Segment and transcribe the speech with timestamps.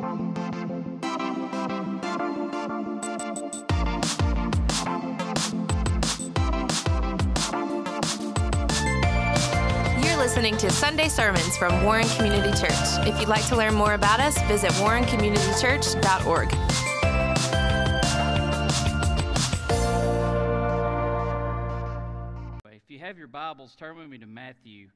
[0.00, 0.08] You're
[10.16, 12.70] listening to Sunday sermons from Warren Community Church.
[13.06, 16.48] If you'd like to learn more about us, visit warrencommunitychurch.org.
[22.72, 24.88] If you have your Bibles, turn with me to Matthew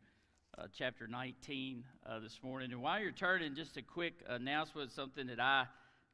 [0.59, 2.73] uh, chapter 19 uh, this morning.
[2.73, 5.65] And while you're turning, just a quick announcement, something that I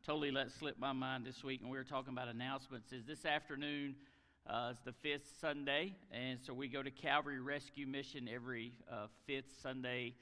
[0.06, 3.24] totally let slip my mind this week, and we were talking about announcements, is this
[3.24, 3.94] afternoon
[4.48, 9.06] uh, is the fifth Sunday, and so we go to Calvary Rescue Mission every uh,
[9.26, 10.14] fifth Sunday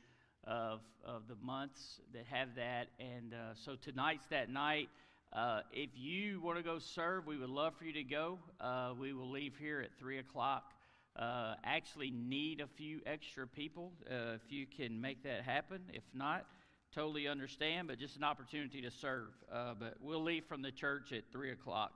[0.45, 2.89] of, of the months that have that.
[2.99, 4.89] And uh, so tonight's that night.
[5.33, 8.39] Uh, if you want to go serve, we would love for you to go.
[8.61, 10.73] Uh, we will leave here at 3 o'clock.
[11.19, 15.81] Uh, actually, need a few extra people uh, if you can make that happen.
[15.93, 16.47] If not,
[16.95, 19.31] totally understand, but just an opportunity to serve.
[19.53, 21.93] Uh, but we'll leave from the church at 3 o'clock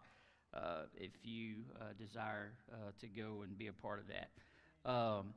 [0.53, 1.57] uh, if you
[1.99, 2.53] desire
[3.01, 4.91] to go and be a part of that.
[4.91, 5.35] Um,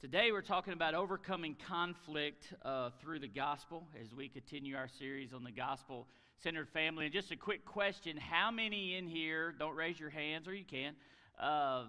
[0.00, 5.34] Today, we're talking about overcoming conflict uh, through the gospel as we continue our series
[5.34, 6.06] on the gospel
[6.42, 7.04] centered family.
[7.04, 10.64] And just a quick question How many in here, don't raise your hands or you
[10.64, 10.94] can,
[11.38, 11.84] uh,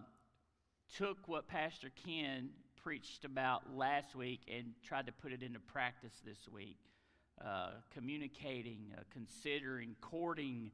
[0.97, 2.49] took what Pastor Ken
[2.83, 6.77] preached about last week and tried to put it into practice this week?
[7.43, 10.71] Uh, communicating, uh, considering, courting,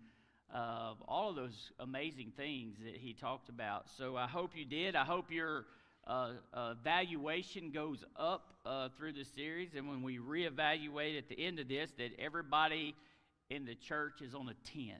[0.54, 3.86] uh, all of those amazing things that he talked about.
[3.98, 4.96] So I hope you did.
[4.96, 5.66] I hope you're
[6.08, 11.38] uh, uh, valuation goes up uh, through the series, and when we reevaluate at the
[11.38, 12.96] end of this, that everybody
[13.50, 14.96] in the church is on a 10.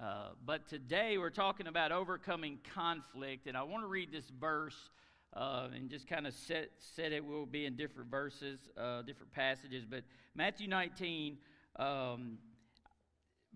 [0.00, 4.90] Uh, but today we're talking about overcoming conflict, and I want to read this verse
[5.34, 7.24] uh, and just kind of set, set it.
[7.24, 10.02] We'll be in different verses, uh, different passages, but
[10.34, 11.38] Matthew 19.
[11.76, 12.38] Um,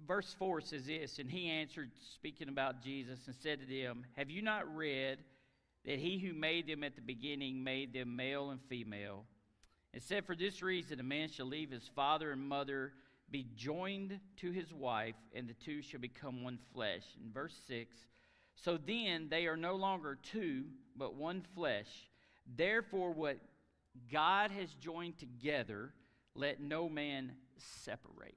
[0.07, 4.31] verse 4 says this, and he answered, speaking about Jesus, and said to them, Have
[4.31, 5.19] you not read
[5.89, 9.25] that he who made them at the beginning made them male and female.
[9.95, 12.93] And said, For this reason, a man shall leave his father and mother,
[13.31, 17.03] be joined to his wife, and the two shall become one flesh.
[17.23, 17.95] In verse 6,
[18.57, 20.65] so then they are no longer two,
[20.97, 22.09] but one flesh.
[22.57, 23.39] Therefore, what
[24.11, 25.93] God has joined together,
[26.35, 28.37] let no man separate.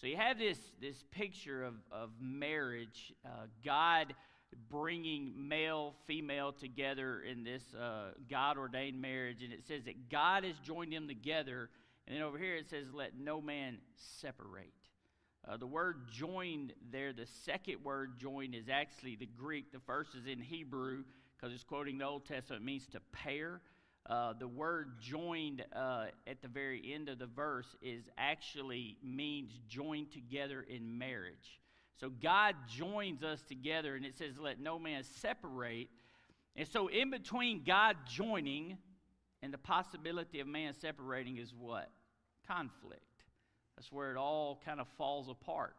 [0.00, 3.14] So you have this, this picture of, of marriage.
[3.24, 4.14] Uh, God
[4.68, 9.42] bringing male, female together in this uh, God ordained marriage.
[9.42, 11.70] And it says that God has joined them together.
[12.12, 14.74] And then over here it says, let no man separate.
[15.48, 19.72] Uh, the word joined there, the second word joined is actually the Greek.
[19.72, 23.62] The first is in Hebrew because it's quoting the Old Testament, it means to pair.
[24.04, 29.58] Uh, the word joined uh, at the very end of the verse is actually means
[29.66, 31.62] joined together in marriage.
[31.98, 35.88] So God joins us together, and it says, Let no man separate.
[36.56, 38.76] And so, in between God joining
[39.40, 41.88] and the possibility of man separating is what?
[42.52, 43.00] Conflict.
[43.76, 45.74] That's where it all kind of falls apart.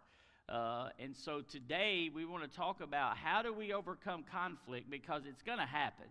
[0.50, 5.24] Uh, and so today we want to talk about how do we overcome conflict because
[5.26, 6.06] it's going to happen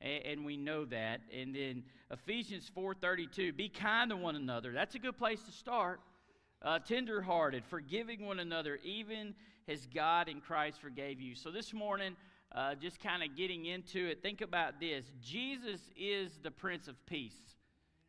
[0.00, 4.96] and, and, we know that and then ephesians 4.32 be kind to one another that's
[4.96, 6.00] a good place to start
[6.62, 9.34] uh, tenderhearted, forgiving one another, even
[9.68, 11.34] as God in Christ forgave you.
[11.34, 12.16] So this morning,
[12.52, 16.94] uh, just kind of getting into it, think about this Jesus is the Prince of
[17.06, 17.55] Peace.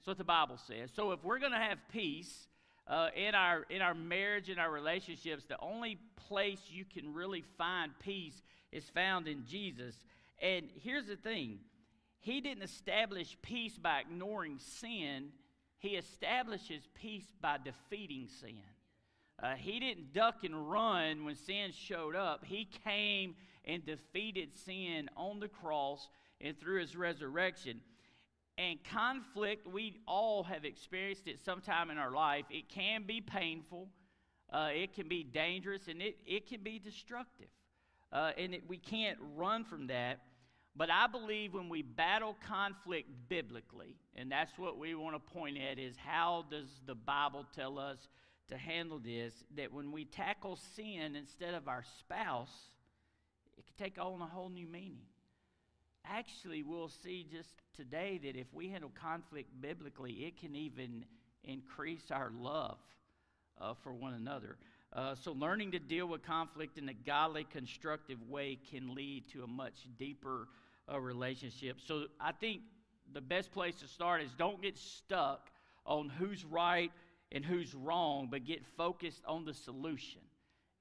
[0.08, 0.90] That's what the Bible says.
[0.96, 2.48] So if we're going to have peace,
[2.88, 7.44] uh, in our in our marriage and our relationships, the only place you can really
[7.58, 8.42] find peace
[8.72, 9.96] is found in Jesus.
[10.42, 11.60] And here's the thing:
[12.22, 15.34] He didn't establish peace by ignoring sin.
[15.80, 18.62] He establishes peace by defeating sin.
[19.44, 22.46] Uh, he didn't duck and run when sin showed up.
[22.46, 23.36] He came
[23.66, 26.08] and defeated sin on the cross
[26.40, 27.82] and through his resurrection.
[28.58, 32.46] And conflict, we all have experienced it sometime in our life.
[32.50, 33.88] It can be painful,
[34.52, 37.50] uh, it can be dangerous, and it, it can be destructive.
[38.12, 40.22] Uh, and it, we can't run from that.
[40.76, 45.58] But I believe when we battle conflict biblically, and that's what we want to point
[45.58, 47.98] at, is how does the Bible tell us
[48.50, 49.34] to handle this?
[49.56, 52.72] That when we tackle sin instead of our spouse,
[53.58, 55.02] it can take on a whole new meaning.
[56.10, 61.06] Actually, we'll see just today that if we handle conflict biblically, it can even
[61.44, 62.78] increase our love
[63.60, 64.58] uh, for one another.
[64.94, 69.44] Uh, so, learning to deal with conflict in a godly, constructive way can lead to
[69.44, 70.48] a much deeper
[70.88, 71.78] a relationship.
[71.86, 72.62] So I think
[73.14, 75.50] the best place to start is don't get stuck
[75.86, 76.92] on who's right
[77.32, 80.22] and who's wrong, but get focused on the solution.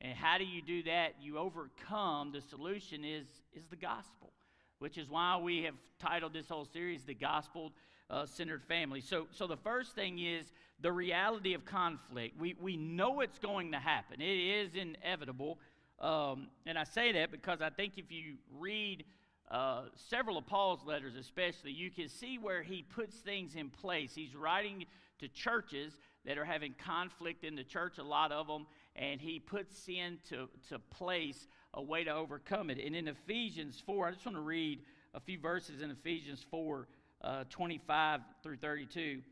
[0.01, 1.15] And how do you do that?
[1.21, 2.33] You overcome.
[2.33, 4.33] The solution is, is the gospel,
[4.79, 7.73] which is why we have titled this whole series The Gospel
[8.11, 9.01] uh, Centered Family.
[9.01, 12.39] So, so the first thing is the reality of conflict.
[12.39, 15.59] We, we know it's going to happen, it is inevitable.
[15.99, 19.05] Um, and I say that because I think if you read
[19.51, 24.15] uh, several of Paul's letters, especially, you can see where he puts things in place.
[24.15, 24.85] He's writing
[25.21, 25.95] to churches
[26.27, 30.49] that are having conflict in the church, a lot of them, and he puts into
[30.69, 31.47] to place
[31.77, 32.79] a way to overcome it.
[32.85, 34.81] And in Ephesians 4, I just want to read
[35.15, 36.89] a few verses in Ephesians 4
[37.23, 39.01] uh, 25 through 32.
[39.01, 39.23] It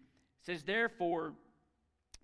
[0.42, 1.32] says, Therefore,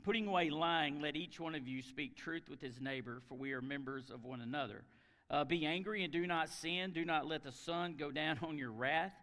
[0.04, 3.52] putting away lying, let each one of you speak truth with his neighbor, for we
[3.52, 4.82] are members of one another.
[5.30, 6.92] Uh, be angry and do not sin.
[6.92, 9.14] Do not let the sun go down on your wrath,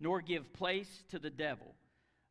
[0.00, 1.74] nor give place to the devil.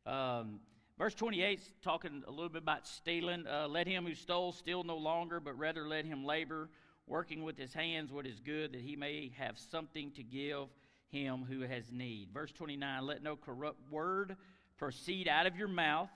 [0.06, 0.60] Um,
[0.98, 3.46] verse 28 is talking a little bit about stealing.
[3.46, 6.70] Uh, let him who stole steal no longer, but rather let him labor,
[7.06, 10.68] working with his hands what is good, that he may have something to give
[11.08, 12.28] him who has need.
[12.32, 14.36] Verse 29 Let no corrupt word
[14.76, 16.10] proceed out of your mouth,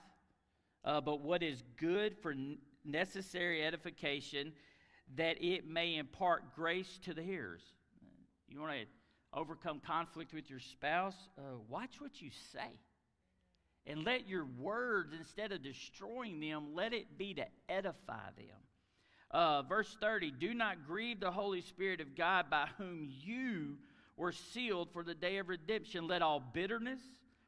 [0.83, 2.35] uh, but what is good for
[2.85, 4.53] necessary edification,
[5.15, 7.61] that it may impart grace to the hearers.
[8.47, 8.85] You want to
[9.33, 11.15] overcome conflict with your spouse?
[11.37, 12.79] Uh, watch what you say.
[13.87, 18.59] And let your words, instead of destroying them, let it be to edify them.
[19.31, 23.77] Uh, verse 30 Do not grieve the Holy Spirit of God by whom you
[24.17, 26.07] were sealed for the day of redemption.
[26.07, 26.99] Let all bitterness,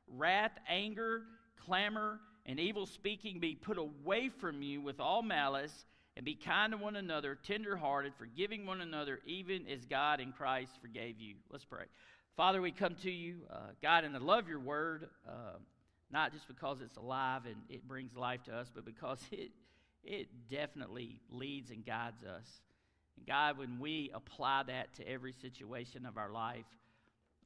[0.07, 1.23] wrath, anger,
[1.65, 5.85] clamor, and evil speaking be put away from you with all malice,
[6.15, 10.71] and be kind to one another, tenderhearted, forgiving one another, even as God in Christ
[10.79, 11.35] forgave you.
[11.49, 11.85] Let's pray.
[12.37, 15.57] Father, we come to you, uh, God, and I love your word, uh,
[16.11, 19.51] not just because it's alive and it brings life to us, but because it,
[20.03, 22.47] it definitely leads and guides us.
[23.17, 26.65] And God, when we apply that to every situation of our life,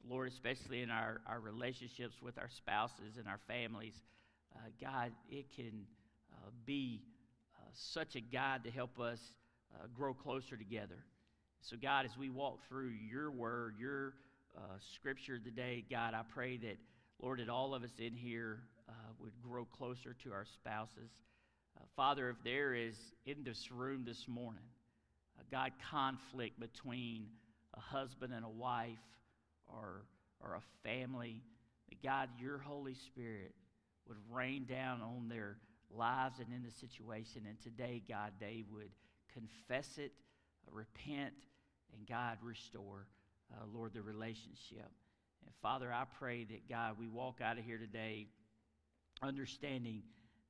[0.08, 3.94] Lord, especially in our, our relationships with our spouses and our families,
[4.54, 5.86] uh, God, it can
[6.32, 7.02] uh, be
[7.56, 9.20] uh, such a guide to help us
[9.74, 11.04] uh, grow closer together.
[11.60, 14.14] So, God, as we walk through your word, your
[14.56, 14.60] uh,
[14.94, 16.78] scripture today, God, I pray that,
[17.20, 21.10] Lord, that all of us in here uh, would grow closer to our spouses.
[21.96, 22.96] Father, if there is
[23.26, 24.64] in this room this morning,
[25.50, 27.26] God, conflict between
[27.74, 28.98] a husband and a wife
[29.66, 30.04] or,
[30.40, 31.42] or a family,
[31.88, 33.54] that God, your Holy Spirit
[34.06, 35.56] would rain down on their
[35.90, 37.42] lives and in the situation.
[37.48, 38.90] And today, God, they would
[39.32, 40.12] confess it,
[40.66, 41.34] uh, repent,
[41.96, 43.06] and God, restore,
[43.52, 44.90] uh, Lord, the relationship.
[45.46, 48.26] And Father, I pray that, God, we walk out of here today
[49.22, 50.02] understanding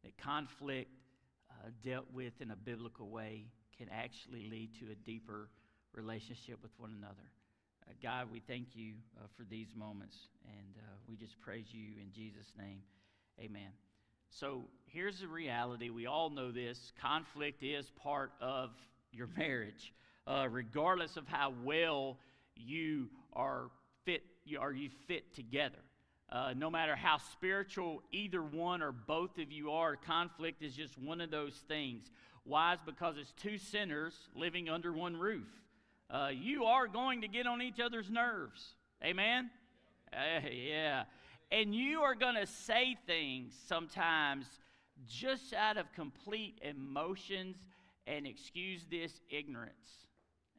[0.02, 0.90] that conflict
[1.69, 3.44] uh, dealt with in a biblical way
[3.76, 5.49] can actually lead to a deeper
[5.94, 7.29] relationship with one another.
[7.87, 12.00] Uh, God, we thank you uh, for these moments, and uh, we just praise you
[12.00, 12.81] in Jesus' name.
[13.41, 13.70] Amen.
[14.31, 15.91] So here's the reality.
[15.91, 18.71] We all know this conflict is part of
[19.12, 19.93] your marriage,
[20.26, 22.19] uh, regardless of how well
[22.56, 23.71] you are
[24.05, 24.23] fit,
[24.59, 25.79] are you fit together.
[26.30, 30.98] Uh, no matter how spiritual either one or both of you are, conflict is just
[30.98, 32.10] one of those things.
[32.44, 32.75] Why?
[32.75, 35.49] Is because it's two sinners living under one roof.
[36.11, 38.75] Uh, you are going to get on each other's nerves.
[39.02, 39.50] Amen?
[40.12, 41.04] Uh, yeah.
[41.50, 44.47] And you are going to say things sometimes
[45.06, 47.56] just out of complete emotions
[48.06, 50.06] and excuse this ignorance.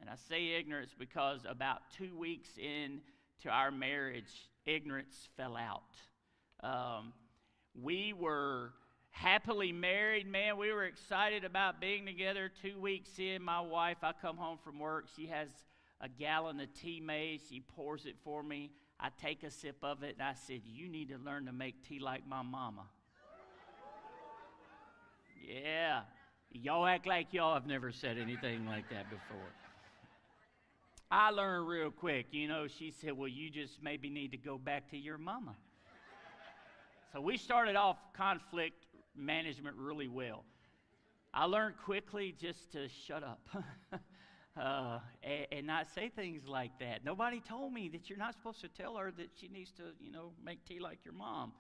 [0.01, 5.83] And I say ignorance because about two weeks into our marriage, ignorance fell out.
[6.61, 7.13] Um,
[7.81, 8.73] we were
[9.11, 10.57] happily married, man.
[10.57, 12.51] We were excited about being together.
[12.61, 15.07] Two weeks in, my wife, I come home from work.
[15.15, 15.49] She has
[16.01, 17.41] a gallon of tea made.
[17.49, 18.71] She pours it for me.
[18.99, 21.88] I take a sip of it, and I said, You need to learn to make
[21.88, 22.83] tea like my mama.
[25.47, 26.01] yeah.
[26.51, 29.38] Y'all act like y'all have never said anything like that before.
[31.11, 32.27] I learned real quick.
[32.31, 35.55] You know, she said, Well, you just maybe need to go back to your mama.
[37.11, 38.85] So we started off conflict
[39.15, 40.43] management really well.
[41.33, 43.39] I learned quickly just to shut up
[44.59, 47.03] uh, and, and, not say things like that.
[47.03, 50.11] Nobody told me that you're not supposed to tell her that she needs to, you
[50.11, 51.53] know, make tea like your mom.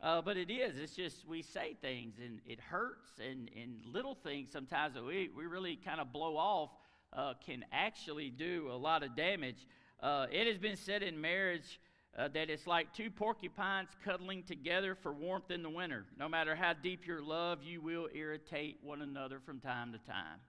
[0.00, 0.76] Uh, but it is.
[0.76, 5.30] It's just we say things and it hurts, and, and little things sometimes that we,
[5.36, 6.70] we really kind of blow off
[7.12, 9.66] uh, can actually do a lot of damage.
[10.00, 11.80] Uh, it has been said in marriage
[12.18, 16.06] uh, that it's like two porcupines cuddling together for warmth in the winter.
[16.18, 20.40] No matter how deep your love, you will irritate one another from time to time.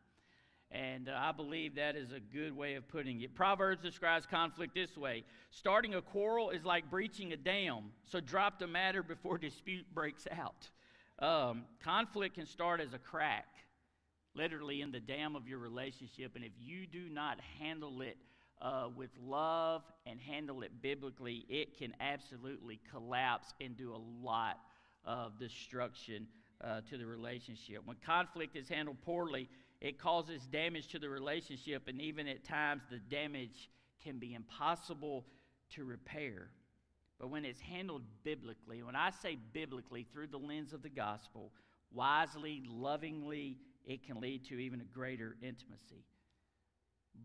[0.72, 3.36] And uh, I believe that is a good way of putting it.
[3.36, 8.60] Proverbs describes conflict this way Starting a quarrel is like breaching a dam, so drop
[8.60, 10.70] the matter before dispute breaks out.
[11.20, 13.48] Um, conflict can start as a crack,
[14.38, 18.17] literally in the dam of your relationship, and if you do not handle it
[18.62, 24.60] uh, with love and handle it biblically, it can absolutely collapse and do a lot
[25.03, 26.27] of destruction
[26.63, 27.82] uh, to the relationship.
[27.86, 29.50] When conflict is handled poorly,
[29.82, 33.70] it causes damage to the relationship, and even at times, the damage
[34.03, 35.25] can be impossible
[35.75, 36.50] to repair.
[37.20, 41.51] But when it's handled biblically, when I say biblically through the lens of the gospel,
[41.91, 46.06] wisely, lovingly, it can lead to even a greater intimacy.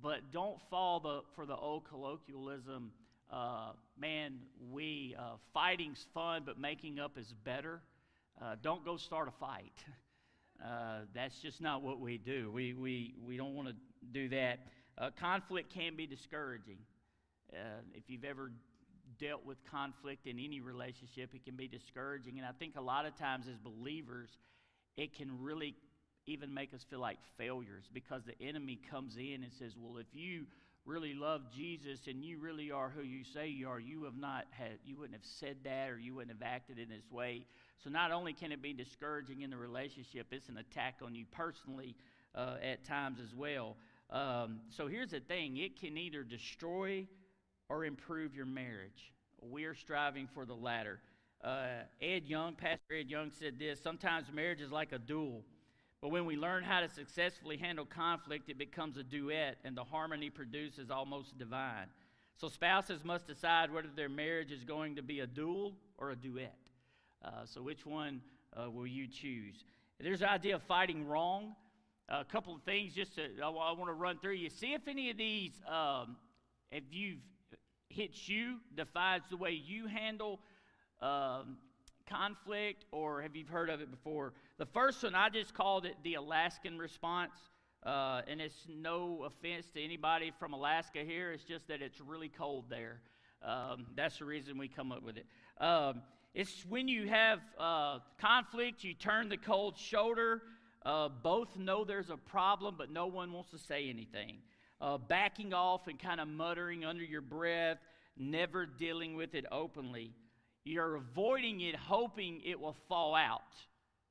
[0.01, 2.93] But don't fall the, for the old colloquialism,
[3.31, 4.39] uh, man,
[4.71, 7.83] we, uh, fighting's fun, but making up is better.
[8.41, 9.75] Uh, don't go start a fight.
[10.63, 12.49] Uh, that's just not what we do.
[12.53, 13.75] We, we, we don't want to
[14.13, 14.61] do that.
[14.97, 16.79] Uh, conflict can be discouraging.
[17.53, 18.53] Uh, if you've ever
[19.19, 22.39] dealt with conflict in any relationship, it can be discouraging.
[22.39, 24.29] And I think a lot of times as believers,
[24.97, 25.75] it can really
[26.27, 30.07] even make us feel like failures because the enemy comes in and says, Well, if
[30.13, 30.47] you
[30.85, 34.47] really love Jesus and you really are who you say you are, you have not
[34.51, 37.45] had you wouldn't have said that or you wouldn't have acted in this way.
[37.83, 41.25] So not only can it be discouraging in the relationship, it's an attack on you
[41.33, 41.97] personally
[42.35, 43.77] uh, at times as well.
[44.11, 47.07] Um, so here's the thing: it can either destroy
[47.69, 49.13] or improve your marriage.
[49.41, 51.01] We're striving for the latter.
[51.43, 55.43] Uh, Ed Young, Pastor Ed Young, said this: Sometimes marriage is like a duel.
[56.03, 59.85] But when we learn how to successfully handle conflict, it becomes a duet, and the
[59.85, 61.87] harmony produced is almost divine.
[62.37, 66.17] So spouses must decide whether their marriage is going to be a duel or a
[66.17, 66.59] duet.
[67.25, 68.21] Uh, so which one
[68.57, 69.65] uh, will you choose?
[70.01, 71.55] There's the idea of fighting wrong.
[72.09, 74.51] a couple of things just to, I, I want to run through you.
[74.51, 76.17] See if any of these, um,
[76.73, 77.21] if you've
[77.89, 80.41] hits you, defines the way you handle
[81.01, 81.59] um,
[82.09, 84.33] conflict, or have you heard of it before?
[84.63, 87.33] The first one, I just called it the Alaskan response.
[87.85, 92.29] Uh, and it's no offense to anybody from Alaska here, it's just that it's really
[92.29, 93.01] cold there.
[93.45, 95.27] Um, that's the reason we come up with it.
[95.61, 96.03] Um,
[96.33, 100.43] it's when you have uh, conflict, you turn the cold shoulder.
[100.87, 104.37] Uh, both know there's a problem, but no one wants to say anything.
[104.81, 107.79] Uh, backing off and kind of muttering under your breath,
[108.17, 110.15] never dealing with it openly.
[110.63, 113.43] You're avoiding it, hoping it will fall out.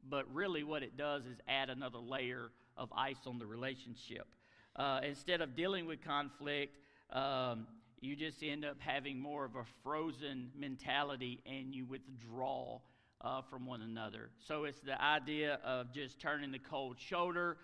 [0.10, 4.28] But really, what it does is add another layer of ice on the relationship.
[4.76, 6.78] Uh, instead of dealing with conflict,
[7.12, 7.68] um,
[8.00, 12.80] you just end up having more of a frozen mentality and you withdraw
[13.22, 14.30] uh, from one another.
[14.40, 17.58] So it's the idea of just turning the cold shoulder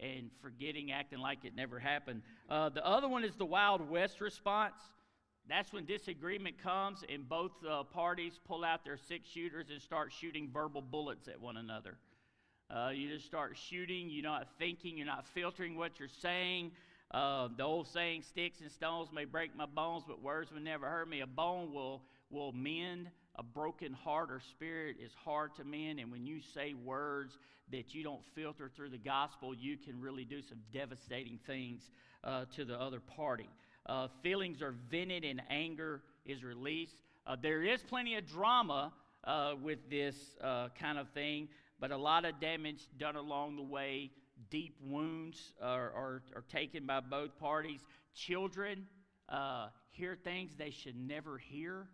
[0.00, 2.22] and forgetting, acting like it never happened.
[2.48, 4.74] Uh, the other one is the Wild West response.
[5.48, 10.12] That's when disagreement comes and both uh, parties pull out their six shooters and start
[10.12, 11.96] shooting verbal bullets at one another.
[12.70, 16.70] Uh, you just start shooting, you're not thinking, you're not filtering what you're saying.
[17.10, 20.86] Uh, the old saying, sticks and stones may break my bones, but words will never
[20.86, 21.20] hurt me.
[21.20, 23.08] A bone will, will mend.
[23.36, 25.98] A broken heart or spirit is hard to mend.
[25.98, 27.38] And when you say words
[27.72, 31.90] that you don't filter through the gospel, you can really do some devastating things
[32.24, 33.48] uh, to the other party.
[33.88, 36.96] Uh, feelings are vented and anger is released.
[37.26, 38.92] Uh, there is plenty of drama
[39.24, 41.48] uh, with this uh, kind of thing,
[41.80, 44.10] but a lot of damage done along the way.
[44.50, 47.80] Deep wounds are, are, are taken by both parties.
[48.14, 48.86] Children
[49.28, 51.88] uh, hear things they should never hear.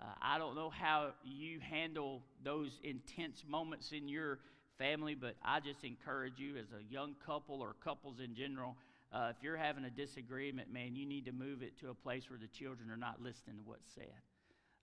[0.00, 4.38] Uh, I don't know how you handle those intense moments in your
[4.78, 8.76] family, but I just encourage you as a young couple or couples in general
[9.12, 12.30] uh, if you're having a disagreement, man, you need to move it to a place
[12.30, 14.12] where the children are not listening to what's said.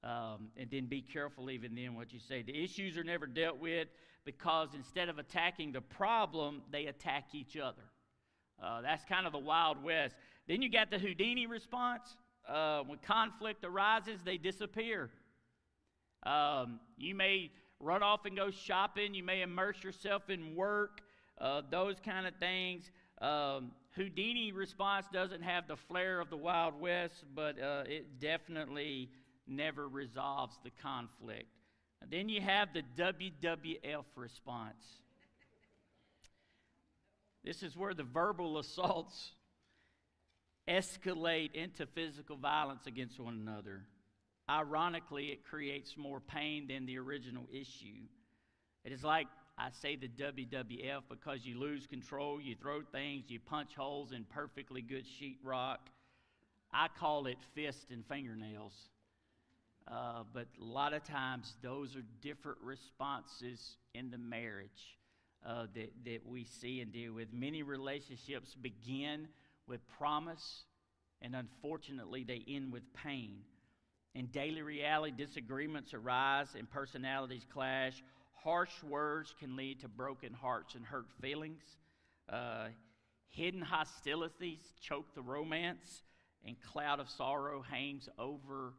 [0.03, 2.41] Um, and then be careful even then what you say.
[2.41, 3.87] The issues are never dealt with
[4.25, 7.83] because instead of attacking the problem, they attack each other.
[8.61, 10.15] Uh, that's kind of the Wild West.
[10.47, 12.17] Then you got the Houdini response.
[12.47, 15.09] Uh, when conflict arises, they disappear.
[16.23, 19.13] Um, you may run off and go shopping.
[19.13, 21.01] You may immerse yourself in work,
[21.39, 22.91] uh, those kind of things.
[23.21, 29.09] Um, Houdini response doesn't have the flair of the Wild West, but uh, it definitely
[29.47, 31.47] never resolves the conflict.
[32.03, 34.85] And then you have the WWF response.
[37.43, 39.31] This is where the verbal assaults
[40.67, 43.81] escalate into physical violence against one another.
[44.47, 48.05] ironically, it creates more pain than the original issue.
[48.85, 49.27] It is like
[49.57, 54.23] I say the WWF because you lose control, you throw things, you punch holes in
[54.25, 55.77] perfectly good sheetrock.
[56.71, 58.73] I call it fist and fingernails.
[59.87, 64.97] Uh, but a lot of times, those are different responses in the marriage
[65.45, 67.29] uh, that, that we see and deal with.
[67.31, 69.27] Many relationships begin
[69.65, 70.65] with promise,
[71.21, 73.37] and unfortunately, they end with pain.
[74.13, 78.03] In daily reality, disagreements arise and personalities clash.
[78.43, 81.63] Harsh words can lead to broken hearts and hurt feelings.
[82.29, 82.67] Uh,
[83.29, 86.03] hidden hostilities choke the romance,
[86.45, 88.73] and cloud of sorrow hangs over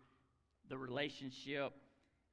[0.68, 1.72] the relationship.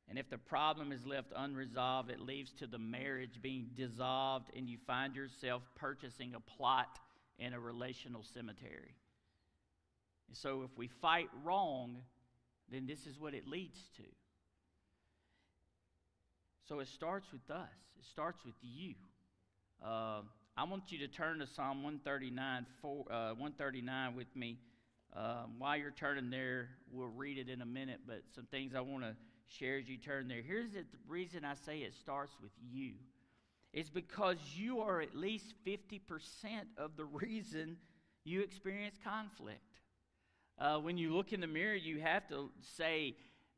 [0.07, 4.69] And if the problem is left unresolved, it leads to the marriage being dissolved, and
[4.69, 6.99] you find yourself purchasing a plot
[7.39, 8.95] in a relational cemetery.
[10.31, 11.97] So, if we fight wrong,
[12.71, 14.03] then this is what it leads to.
[16.67, 18.95] So, it starts with us, it starts with you.
[19.83, 20.21] Uh,
[20.57, 24.57] I want you to turn to Psalm 139, four, uh, 139 with me.
[25.15, 28.81] Um, while you're turning there, we'll read it in a minute, but some things I
[28.81, 29.15] want to
[29.47, 30.41] share as you turn there.
[30.41, 32.93] Here's the reason I say it starts with you.
[33.71, 35.99] It's because you are at least 50%
[36.77, 37.77] of the reason
[38.23, 39.59] you experience conflict.
[40.57, 43.15] Uh, when you look in the mirror, you have to say,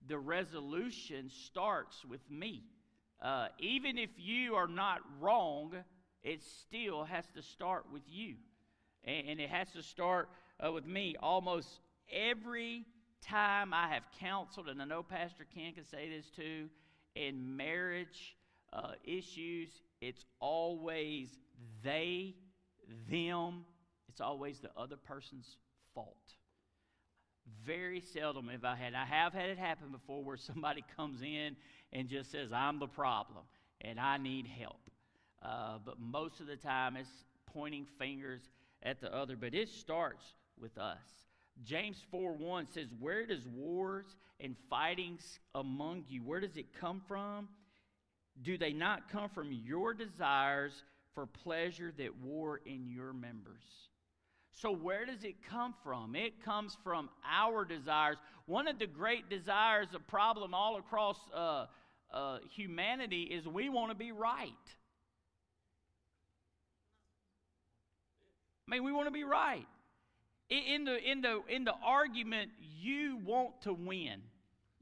[0.08, 2.64] the resolution starts with me.
[3.22, 5.74] Uh, even if you are not wrong,
[6.24, 8.36] it still has to start with you.
[9.04, 10.30] And, and it has to start
[10.66, 11.80] uh, with me almost
[12.12, 12.86] every
[13.22, 16.70] time I have counseled, and I know Pastor Ken can say this too,
[17.16, 18.36] in marriage
[18.72, 19.70] uh, issues,
[20.02, 21.30] it's always
[21.84, 22.36] they,
[23.10, 23.66] them,
[24.08, 25.58] it's always the other person's
[25.96, 26.16] fault.
[27.66, 31.56] Very seldom have I had, I have had it happen before where somebody comes in
[31.94, 33.44] and just says, I'm the problem
[33.82, 34.80] and I need help.
[35.42, 37.10] Uh, but most of the time it's
[37.46, 38.42] pointing fingers
[38.84, 39.36] at the other.
[39.36, 40.26] But it starts
[40.60, 40.98] with us.
[41.64, 44.06] James 4 1 says, Where does wars
[44.40, 47.48] and fightings among you, where does it come from?
[48.44, 50.84] Do they not come from your desires
[51.16, 53.87] for pleasure that war in your members?
[54.60, 56.16] So, where does it come from?
[56.16, 58.18] It comes from our desires.
[58.48, 61.66] One of the great desires, a problem all across uh,
[62.12, 64.50] uh, humanity, is we want to be right.
[68.68, 69.68] I mean, we want to be right.
[70.50, 74.22] In the, in, the, in the argument, you want to win.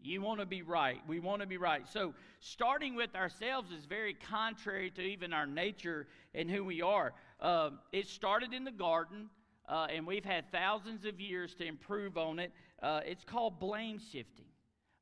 [0.02, 1.02] You want to be right.
[1.06, 1.86] We want to be right.
[1.92, 7.14] So, starting with ourselves is very contrary to even our nature and who we are.
[7.42, 9.30] Uh, it started in the garden,
[9.68, 12.52] uh, and we've had thousands of years to improve on it.
[12.82, 14.46] Uh, it's called blame shifting.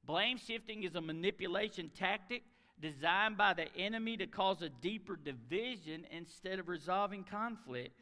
[0.06, 2.43] Blame shifting is a manipulation tactic
[2.82, 7.97] designed by the enemy to cause a deeper division instead of resolving conflict.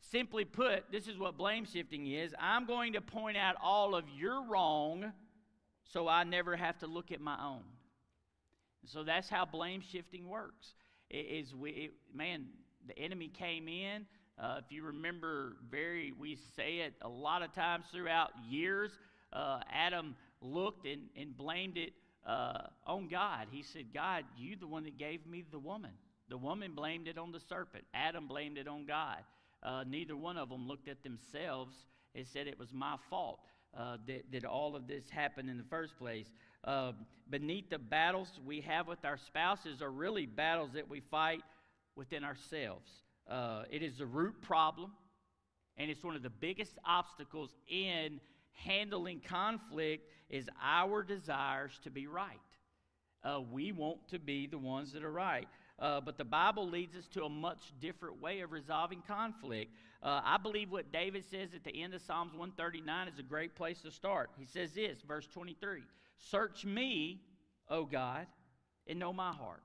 [0.00, 2.34] Simply put, this is what blame shifting is.
[2.38, 5.12] I'm going to point out all of your wrong
[5.84, 7.62] so I never have to look at my own.
[8.86, 10.74] So that's how blame shifting works.
[11.10, 12.46] It is we, it, man,
[12.86, 14.06] the enemy came in.
[14.38, 18.90] Uh, if you remember, very we say it a lot of times throughout years.
[19.32, 21.92] Uh, Adam looked and, and blamed it
[22.26, 23.46] uh, on God.
[23.50, 25.92] He said, "God, you the one that gave me the woman.
[26.28, 27.84] The woman blamed it on the serpent.
[27.94, 29.18] Adam blamed it on God."
[29.64, 31.74] uh, neither one of them looked at themselves
[32.14, 33.40] and said it was my fault
[33.76, 36.26] uh, that, that all of this happened in the first place.
[36.62, 36.92] Uh,
[37.30, 41.40] beneath the battles we have with our spouses are really battles that we fight
[41.96, 42.90] within ourselves.
[43.28, 44.92] Uh, it is the root problem,
[45.76, 48.20] and it's one of the biggest obstacles in
[48.52, 52.38] handling conflict is our desires to be right.
[53.24, 55.48] Uh, we want to be the ones that are right.
[55.78, 59.72] Uh, but the Bible leads us to a much different way of resolving conflict.
[60.02, 63.56] Uh, I believe what David says at the end of Psalms 139 is a great
[63.56, 64.30] place to start.
[64.38, 65.82] He says this, verse 23
[66.18, 67.22] Search me,
[67.68, 68.26] O God,
[68.86, 69.62] and know my heart.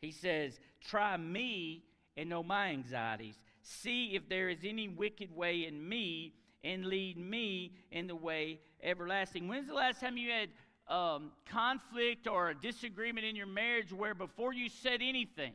[0.00, 1.84] He says, Try me
[2.16, 3.38] and know my anxieties.
[3.62, 8.60] See if there is any wicked way in me, and lead me in the way
[8.82, 9.48] everlasting.
[9.48, 10.48] When's the last time you had
[10.88, 15.52] um, conflict or a disagreement in your marriage where before you said anything,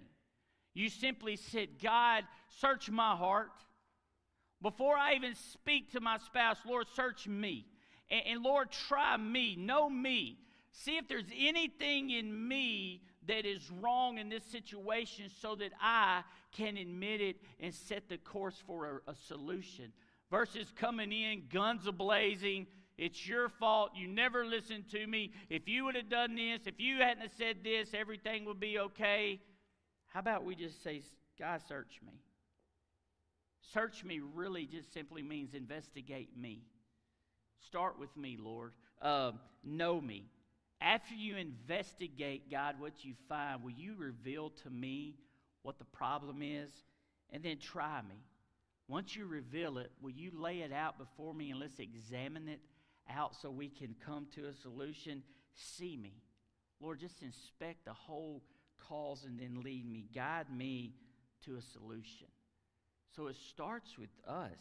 [0.73, 2.23] you simply said, God,
[2.59, 3.51] search my heart.
[4.61, 7.65] Before I even speak to my spouse, Lord, search me.
[8.09, 10.39] And, and Lord, try me, know me.
[10.71, 16.23] See if there's anything in me that is wrong in this situation so that I
[16.57, 19.93] can admit it and set the course for a, a solution.
[20.29, 22.67] Versus coming in, guns a blazing,
[22.97, 23.91] It's your fault.
[23.95, 25.31] You never listened to me.
[25.49, 28.79] If you would have done this, if you hadn't have said this, everything would be
[28.79, 29.39] okay.
[30.07, 31.01] How about we just say,
[31.37, 32.13] God, search me?
[33.73, 36.63] Search me really just simply means investigate me.
[37.67, 38.73] Start with me, Lord.
[39.01, 40.25] Uh, know me.
[40.81, 45.15] After you investigate, God, what you find, will you reveal to me
[45.63, 46.69] what the problem is?
[47.31, 48.15] And then try me.
[48.87, 52.61] Once you reveal it, will you lay it out before me and let's examine it
[53.09, 55.23] out so we can come to a solution?
[55.53, 56.13] See me.
[56.79, 58.43] Lord, just inspect the whole
[58.87, 60.05] cause and then lead me.
[60.13, 60.93] Guide me
[61.45, 62.27] to a solution.
[63.15, 64.57] So it starts with us.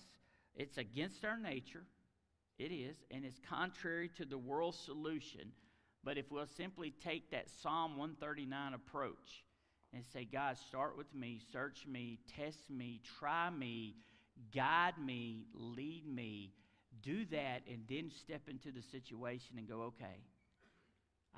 [0.57, 1.85] It's against our nature.
[2.59, 5.53] It is, and it's contrary to the world's solution.
[6.03, 9.45] But if we'll simply take that Psalm 139 approach
[9.93, 13.97] and say, God, start with me, search me, test me, try me,
[14.55, 16.53] guide me, lead me,
[17.03, 20.23] do that, and then step into the situation and go, okay,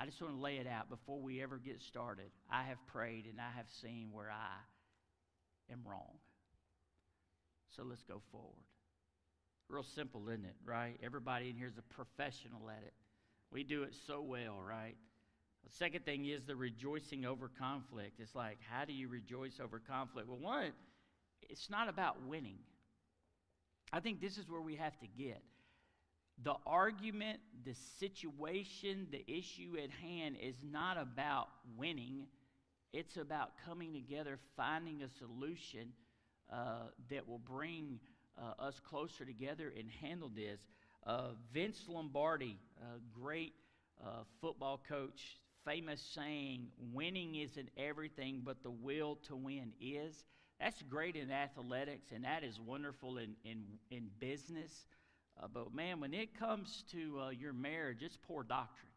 [0.00, 2.30] I just want to lay it out before we ever get started.
[2.50, 6.18] I have prayed and I have seen where I am wrong.
[7.76, 8.64] So let's go forward.
[9.68, 10.98] Real simple, isn't it, right?
[11.02, 12.94] Everybody in here is a professional at it.
[13.50, 14.96] We do it so well, right?
[15.64, 18.20] The second thing is the rejoicing over conflict.
[18.20, 20.28] It's like, how do you rejoice over conflict?
[20.28, 20.72] Well, one,
[21.48, 22.58] it's not about winning.
[23.92, 25.42] I think this is where we have to get.
[26.44, 32.26] The argument, the situation, the issue at hand is not about winning.
[32.92, 35.92] It's about coming together, finding a solution
[36.52, 37.98] uh, that will bring
[38.38, 40.60] uh, us closer together and handle this.
[41.06, 43.52] Uh, Vince Lombardi, a great
[44.04, 45.38] uh, football coach,
[45.68, 50.24] famous saying, winning isn't everything, but the will to win is.
[50.58, 54.86] That's great in athletics, and that is wonderful in, in, in business.
[55.40, 58.90] Uh, but man, when it comes to uh, your marriage, it's poor doctrine.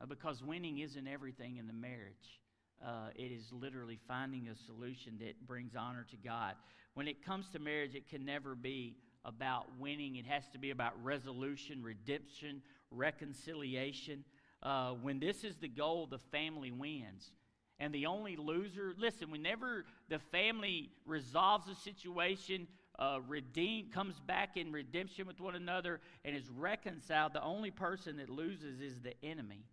[0.00, 2.40] Uh, because winning isn't everything in the marriage.
[2.84, 6.54] Uh, it is literally finding a solution that brings honor to God.
[6.94, 10.16] When it comes to marriage, it can never be about winning.
[10.16, 12.60] It has to be about resolution, redemption,
[12.90, 14.24] reconciliation.
[14.64, 17.30] Uh, when this is the goal, the family wins.
[17.78, 24.56] And the only loser, listen, whenever the family resolves a situation, uh, redeemed, comes back
[24.56, 29.14] in redemption with one another, and is reconciled, the only person that loses is the
[29.24, 29.64] enemy.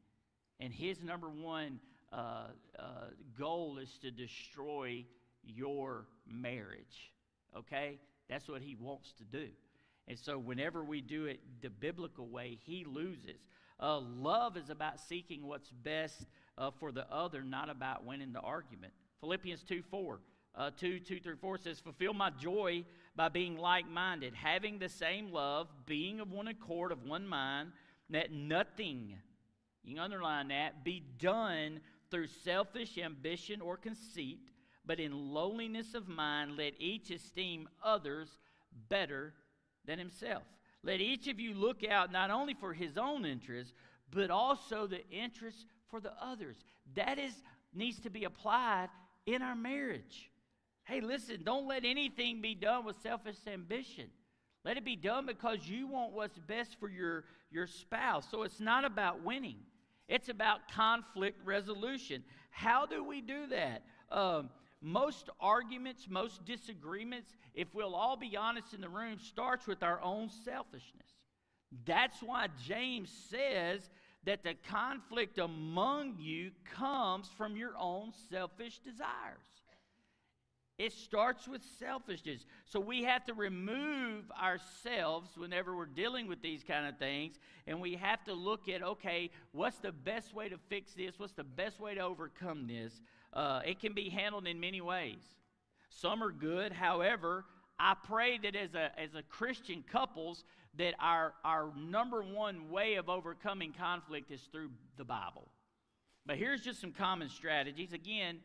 [0.59, 1.79] And his number one
[2.11, 2.83] uh, uh,
[3.37, 5.05] goal is to destroy
[5.43, 7.13] your marriage.
[7.55, 7.99] Okay?
[8.29, 9.47] That's what he wants to do.
[10.07, 13.39] And so, whenever we do it the biblical way, he loses.
[13.81, 18.39] Uh, love is about seeking what's best uh, for the other, not about winning the
[18.39, 18.93] argument.
[19.21, 20.19] Philippians 2 4.
[20.53, 22.83] Uh, 2, 2 through 4 says, Fulfill my joy
[23.15, 27.71] by being like minded, having the same love, being of one accord, of one mind,
[28.09, 29.15] that nothing,
[29.83, 34.39] you can underline that, be done through selfish ambition or conceit,
[34.85, 38.37] but in lowliness of mind, let each esteem others
[38.89, 39.33] better
[39.85, 40.43] than himself.
[40.83, 43.73] Let each of you look out not only for his own interests,
[44.09, 46.57] but also the interests for the others.
[46.95, 47.33] That is
[47.73, 48.89] needs to be applied
[49.25, 50.29] in our marriage.
[50.83, 54.07] Hey, listen, don't let anything be done with selfish ambition.
[54.65, 58.27] Let it be done because you want what's best for your, your spouse.
[58.29, 59.57] So it's not about winning,
[60.07, 62.23] it's about conflict resolution.
[62.49, 63.83] How do we do that?
[64.11, 64.49] Um,
[64.81, 70.01] most arguments, most disagreements, if we'll all be honest in the room, starts with our
[70.01, 71.07] own selfishness.
[71.85, 73.89] That's why James says
[74.25, 79.37] that the conflict among you comes from your own selfish desires.
[80.77, 82.43] It starts with selfishness.
[82.65, 87.35] So we have to remove ourselves whenever we're dealing with these kind of things.
[87.67, 91.19] And we have to look at okay, what's the best way to fix this?
[91.19, 92.99] What's the best way to overcome this?
[93.33, 95.19] Uh, it can be handled in many ways.
[95.89, 96.71] Some are good.
[96.71, 97.45] However,
[97.79, 100.43] I pray that as a, as a Christian couples,
[100.77, 105.47] that our, our number one way of overcoming conflict is through the Bible.
[106.25, 107.93] But here's just some common strategies.
[107.93, 108.39] Again,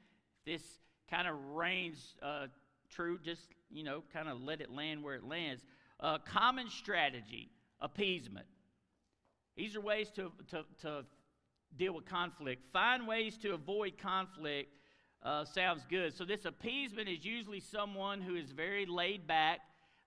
[0.44, 0.62] this
[1.10, 2.46] kind of reigns uh,
[2.90, 5.62] true, just, you know, kind of let it land where it lands.
[6.00, 8.46] Uh, common strategy, appeasement.
[9.56, 11.04] These are ways to, to, to
[11.78, 12.62] deal with conflict.
[12.72, 14.70] Find ways to avoid conflict
[15.22, 16.16] uh, sounds good.
[16.16, 19.60] So, this appeasement is usually someone who is very laid back.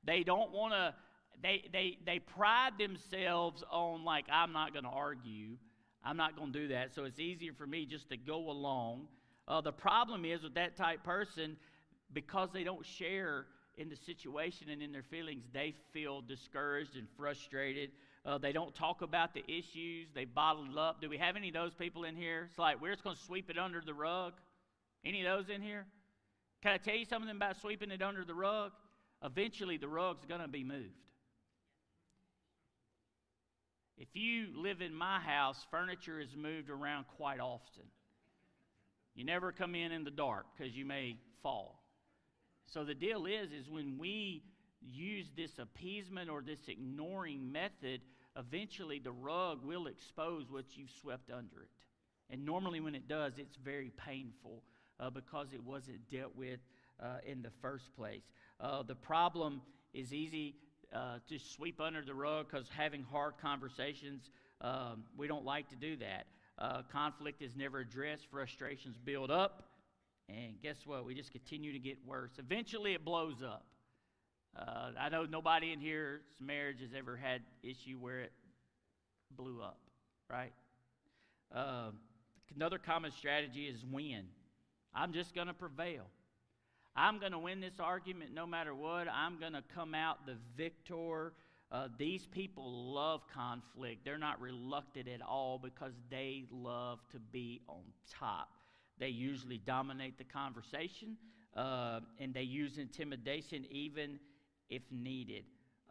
[0.03, 0.93] They don't want to,
[1.41, 5.58] they, they, they pride themselves on, like, I'm not going to argue.
[6.03, 6.95] I'm not going to do that.
[6.95, 9.08] So, it's easier for me just to go along.
[9.47, 11.58] Uh, the problem is with that type person,
[12.13, 13.45] because they don't share
[13.77, 17.91] in the situation and in their feelings, they feel discouraged and frustrated.
[18.30, 20.08] Uh, they don't talk about the issues.
[20.13, 21.02] They bottle it up.
[21.02, 22.46] Do we have any of those people in here?
[22.48, 24.34] It's like we're just going to sweep it under the rug.
[25.04, 25.88] Any of those in here?
[26.62, 28.72] Can I tell you something about sweeping it under the rug?
[29.24, 30.94] Eventually, the rug's going to be moved.
[33.98, 37.84] If you live in my house, furniture is moved around quite often.
[39.15, 41.82] You never come in in the dark because you may fall.
[42.68, 44.44] So the deal is, is when we
[44.82, 48.02] use this appeasement or this ignoring method,
[48.38, 51.70] eventually the rug will expose what you've swept under it.
[52.30, 54.63] And normally, when it does, it's very painful
[55.00, 56.60] uh, because it wasn't dealt with
[57.02, 58.24] uh, in the first place.
[58.60, 59.62] Uh, the problem
[59.94, 60.56] is easy
[60.94, 64.30] uh, to sweep under the rug because having hard conversations,
[64.62, 66.28] um, we don't like to do that.
[66.58, 69.70] Uh, conflict is never addressed, frustrations build up,
[70.28, 71.06] and guess what?
[71.06, 72.32] We just continue to get worse.
[72.38, 73.65] Eventually, it blows up.
[74.58, 78.32] Uh, I know nobody in here's marriage has ever had issue where it
[79.32, 79.80] blew up,
[80.30, 80.54] right?
[81.54, 81.92] Uh,
[82.56, 84.26] another common strategy is win.
[84.94, 86.06] I'm just going to prevail.
[86.96, 89.08] I'm going to win this argument no matter what.
[89.08, 91.34] I'm going to come out the victor.
[91.72, 94.04] Uh, these people love conflict.
[94.04, 97.84] They're not reluctant at all because they love to be on
[98.20, 98.50] top.
[99.00, 101.16] They usually dominate the conversation
[101.56, 104.20] uh, and they use intimidation even
[104.69, 105.43] if needed.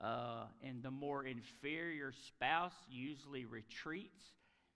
[0.02, 4.22] Uh, and the more inferior spouse usually retreats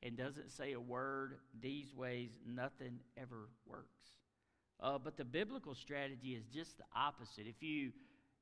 [0.03, 1.39] and doesn't say a word.
[1.61, 4.11] These ways, nothing ever works.
[4.81, 7.47] Uh, but the biblical strategy is just the opposite.
[7.47, 7.93] If you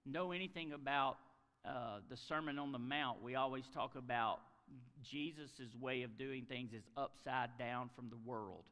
[0.07, 1.19] know anything about
[1.67, 4.41] uh, the Sermon on the Mount, we always talk about
[5.03, 8.65] Jesus' way of doing things is upside down from the world.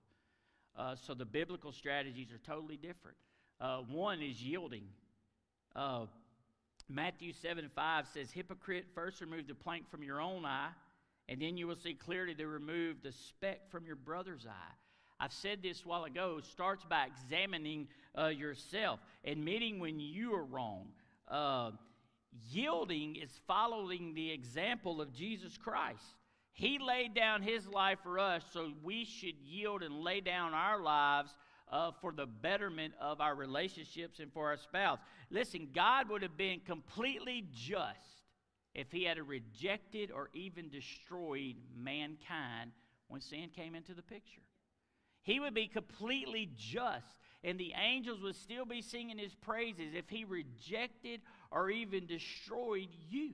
[0.77, 3.17] Uh, so the biblical strategies are totally different.
[3.61, 4.85] Uh, one is yielding.
[6.89, 10.71] Matthew 7 5 says, Hypocrite, first remove the plank from your own eye,
[11.29, 14.75] and then you will see clearly to remove the speck from your brother's eye.
[15.21, 20.89] I've said this while ago, starts by examining uh, yourself, admitting when you are wrong.
[21.27, 21.73] Uh,
[22.51, 26.05] yielding is following the example of Jesus Christ.
[26.53, 30.81] He laid down his life for us, so we should yield and lay down our
[30.81, 31.31] lives
[31.71, 34.99] uh, for the betterment of our relationships and for our spouse.
[35.31, 38.23] Listen, God would have been completely just
[38.75, 42.73] if he had rejected or even destroyed mankind
[43.09, 44.43] when sin came into the picture.
[45.23, 50.09] He would be completely just, and the angels would still be singing his praises if
[50.09, 53.33] he rejected or even destroyed you.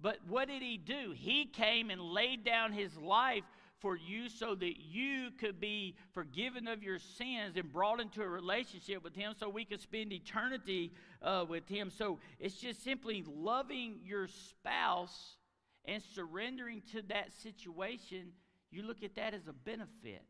[0.00, 1.12] But what did he do?
[1.14, 3.42] He came and laid down his life
[3.80, 8.28] for you so that you could be forgiven of your sins and brought into a
[8.28, 11.90] relationship with Him so we could spend eternity uh, with Him.
[11.90, 15.36] So it's just simply loving your spouse
[15.84, 18.32] and surrendering to that situation.
[18.70, 20.22] You look at that as a benefit.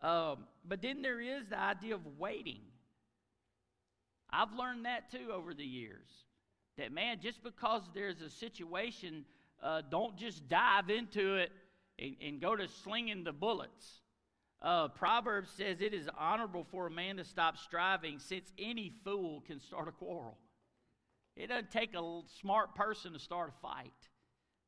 [0.00, 2.60] Um, but then there is the idea of waiting.
[4.30, 6.08] I've learned that too over the years.
[6.76, 9.24] That man, just because there's a situation,
[9.60, 11.50] uh, don't just dive into it
[11.98, 14.02] and, and go to slinging the bullets.
[14.60, 19.42] Uh, Proverbs says it is honorable for a man to stop striving since any fool
[19.46, 20.36] can start a quarrel.
[21.36, 23.92] It doesn't take a smart person to start a fight,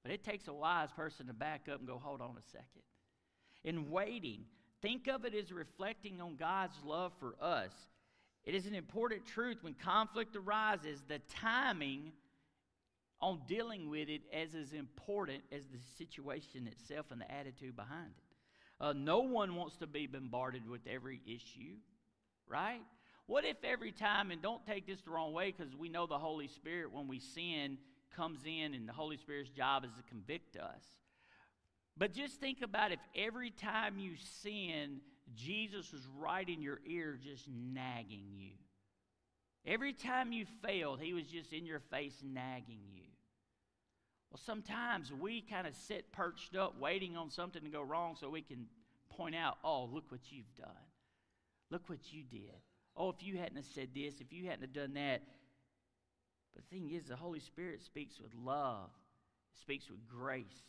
[0.04, 2.82] but it takes a wise person to back up and go, hold on a second.
[3.64, 4.44] In waiting,
[4.80, 7.72] think of it as reflecting on God's love for us.
[8.44, 12.12] It is an important truth when conflict arises, the timing
[13.22, 18.10] on dealing with it as as important as the situation itself and the attitude behind
[18.16, 18.82] it.
[18.82, 21.76] Uh, no one wants to be bombarded with every issue,
[22.48, 22.80] right?
[23.26, 26.18] What if every time, and don't take this the wrong way because we know the
[26.18, 27.78] Holy Spirit when we sin
[28.16, 30.82] comes in and the Holy Spirit's job is to convict us.
[31.96, 35.00] But just think about if every time you sin,
[35.34, 38.52] Jesus was right in your ear just nagging you.
[39.66, 43.09] Every time you failed, he was just in your face nagging you.
[44.30, 48.30] Well, sometimes we kind of sit perched up waiting on something to go wrong so
[48.30, 48.66] we can
[49.10, 50.68] point out, oh, look what you've done.
[51.70, 52.54] Look what you did.
[52.96, 55.22] Oh, if you hadn't have said this, if you hadn't have done that.
[56.54, 58.90] But the thing is, the Holy Spirit speaks with love,
[59.60, 60.64] speaks with grace.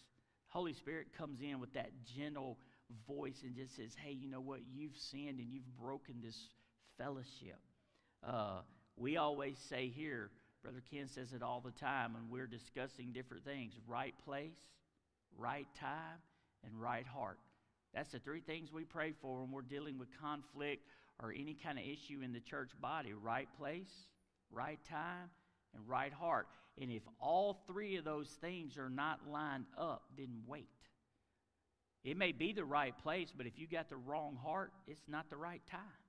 [0.48, 2.58] Holy Spirit comes in with that gentle
[3.08, 4.60] voice and just says, hey, you know what?
[4.74, 6.50] You've sinned and you've broken this
[6.98, 7.60] fellowship.
[8.24, 8.62] Uh,
[8.98, 10.30] we always say here,
[10.64, 14.60] Brother Ken says it all the time when we're discussing different things right place,
[15.38, 16.20] right time,
[16.64, 17.40] and right heart.
[17.94, 20.84] That's the three things we pray for when we're dealing with conflict
[21.22, 23.92] or any kind of issue in the church body right place,
[24.52, 25.30] right time,
[25.74, 26.48] and right heart.
[26.80, 30.68] And if all three of those things are not lined up, then wait.
[32.04, 35.30] It may be the right place, but if you got the wrong heart, it's not
[35.30, 36.01] the right time.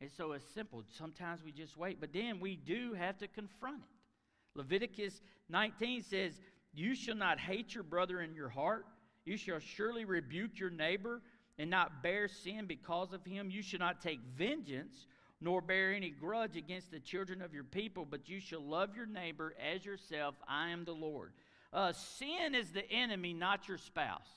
[0.00, 0.82] And so it's simple.
[0.96, 4.58] Sometimes we just wait, but then we do have to confront it.
[4.58, 6.40] Leviticus 19 says,
[6.72, 8.86] You shall not hate your brother in your heart.
[9.24, 11.20] You shall surely rebuke your neighbor
[11.58, 13.50] and not bear sin because of him.
[13.50, 15.06] You shall not take vengeance
[15.40, 19.06] nor bear any grudge against the children of your people, but you shall love your
[19.06, 20.34] neighbor as yourself.
[20.46, 21.32] I am the Lord.
[21.72, 24.28] Uh, sin is the enemy, not your spouse.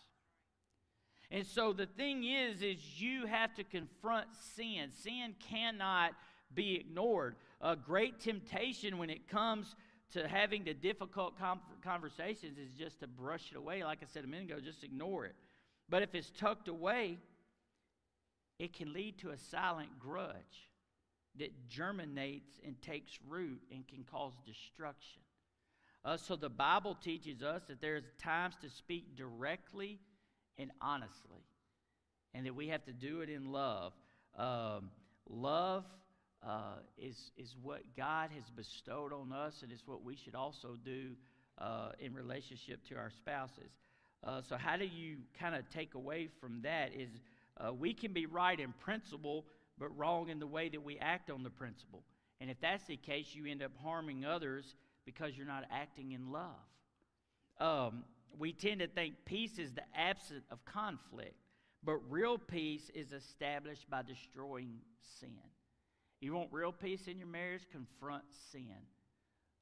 [1.33, 4.91] And so the thing is, is you have to confront sin.
[4.91, 6.11] Sin cannot
[6.53, 7.37] be ignored.
[7.59, 9.75] A great temptation when it comes
[10.11, 11.33] to having the difficult
[11.83, 13.83] conversations is just to brush it away.
[13.83, 15.33] Like I said a minute ago, just ignore it.
[15.89, 17.17] But if it's tucked away,
[18.59, 20.69] it can lead to a silent grudge
[21.39, 25.23] that germinates and takes root and can cause destruction.
[26.05, 29.99] Uh, so the Bible teaches us that there's times to speak directly
[30.57, 31.45] and honestly,
[32.33, 33.93] and that we have to do it in love.
[34.37, 34.89] Um,
[35.29, 35.85] love
[36.45, 40.77] uh, is, is what God has bestowed on us, and it's what we should also
[40.83, 41.11] do
[41.59, 43.71] uh, in relationship to our spouses.
[44.23, 46.91] Uh, so, how do you kind of take away from that?
[46.97, 47.09] Is
[47.57, 49.45] uh, we can be right in principle
[49.79, 52.03] but wrong in the way that we act on the principle.
[52.39, 56.31] And if that's the case, you end up harming others because you're not acting in
[56.31, 56.51] love.
[57.59, 58.03] Um,
[58.37, 61.35] we tend to think peace is the absence of conflict,
[61.83, 64.79] but real peace is established by destroying
[65.19, 65.37] sin.
[66.21, 67.63] You want real peace in your marriage?
[67.71, 68.71] Confront sin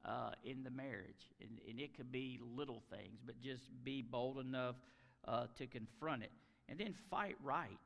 [0.06, 1.30] uh, in the marriage.
[1.42, 4.76] And, and, it could be little things, but just be bold enough
[5.28, 6.32] uh, to confront it.
[6.70, 7.80] And then fight right.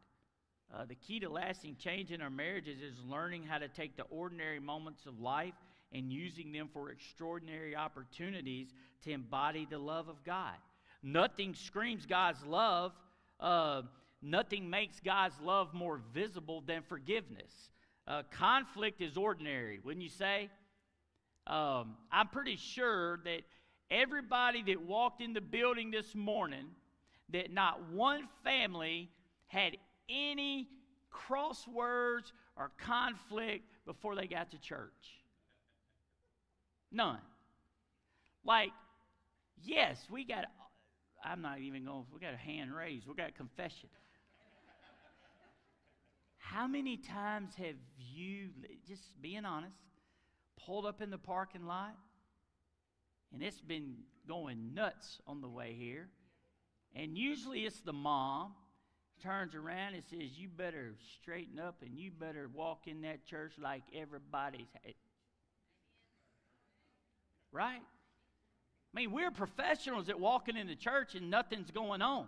[0.74, 4.04] Uh, the key to lasting change in our marriages is learning how to take the
[4.10, 5.54] ordinary moments of life
[5.94, 10.56] and using them for extraordinary opportunities to embody the love of God.
[11.08, 12.92] Nothing screams God's love,
[13.40, 13.84] uh,
[14.24, 17.52] nothing makes God's love more visible than forgiveness.
[18.08, 20.50] Uh, conflict is ordinary, wouldn't you say?
[21.46, 23.42] Um, I'm pretty sure that
[23.92, 26.66] everybody that walked in the building this morning,
[27.30, 29.12] that not one family
[29.46, 29.78] had
[30.10, 30.68] any
[31.14, 35.20] crosswords or conflict before they got to church.
[36.92, 37.20] None.
[38.44, 38.72] Like,
[39.64, 40.46] yes, we got,
[41.26, 43.90] I'm not even going, we got a hand raised, we got confession.
[46.38, 48.50] How many times have you,
[48.88, 49.76] just being honest,
[50.64, 51.96] pulled up in the parking lot
[53.34, 53.96] and it's been
[54.28, 56.08] going nuts on the way here?
[56.96, 58.54] And usually it's the mom
[59.22, 63.54] turns around and says, You better straighten up and you better walk in that church
[63.62, 64.68] like everybody's.
[67.52, 67.82] Right?
[68.96, 72.28] I mean, we're professionals at walking in the church and nothing's going on.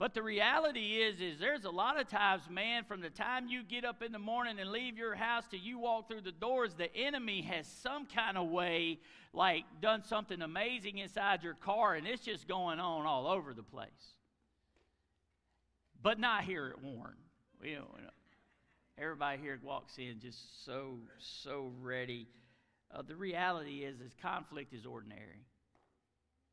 [0.00, 3.62] But the reality is, is there's a lot of times, man, from the time you
[3.62, 6.74] get up in the morning and leave your house till you walk through the doors,
[6.74, 8.98] the enemy has some kind of way,
[9.32, 13.62] like done something amazing inside your car, and it's just going on all over the
[13.62, 14.18] place
[16.02, 17.16] but not here at Warren.
[17.60, 18.12] We don't, we don't.
[18.98, 22.26] Everybody here walks in just so, so ready.
[22.94, 25.44] Uh, the reality is, is conflict is ordinary.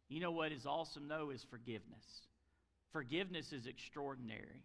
[0.09, 2.27] You know what is awesome, though, is forgiveness.
[2.91, 4.63] Forgiveness is extraordinary.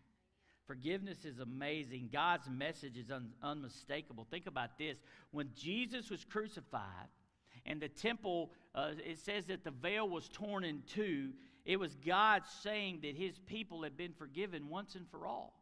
[0.67, 2.11] Forgiveness is amazing.
[2.13, 4.27] God's message is un- unmistakable.
[4.31, 4.99] Think about this.
[5.31, 7.09] When Jesus was crucified
[7.67, 11.31] and the temple, uh, it says that the veil was torn in two,
[11.65, 15.60] it was God saying that his people had been forgiven once and for all.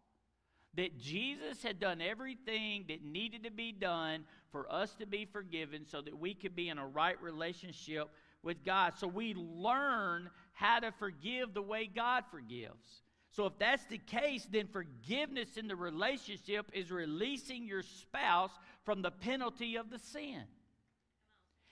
[0.75, 5.87] That Jesus had done everything that needed to be done for us to be forgiven
[5.87, 8.09] so that we could be in a right relationship
[8.43, 8.95] with God.
[8.97, 13.03] So we learn how to forgive the way God forgives.
[13.31, 18.51] So if that's the case, then forgiveness in the relationship is releasing your spouse
[18.85, 20.43] from the penalty of the sin.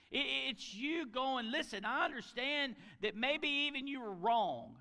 [0.09, 4.75] It's you going, listen, I understand that maybe even you were wrong,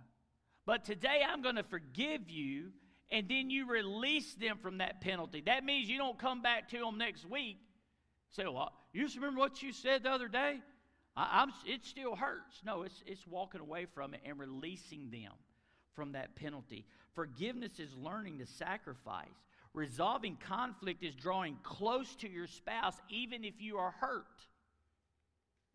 [0.64, 2.70] but today I'm going to forgive you,
[3.10, 5.42] and then you release them from that penalty.
[5.46, 7.58] That means you don't come back to them next week.
[8.30, 10.60] Say, well, you just remember what you said the other day?
[11.16, 12.60] I, am it still hurts.
[12.64, 15.32] No, it's, it's walking away from it and releasing them
[15.94, 16.84] from that penalty.
[17.14, 19.28] Forgiveness is learning to sacrifice.
[19.72, 24.26] Resolving conflict is drawing close to your spouse even if you are hurt.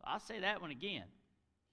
[0.04, 1.04] I'll say that one again.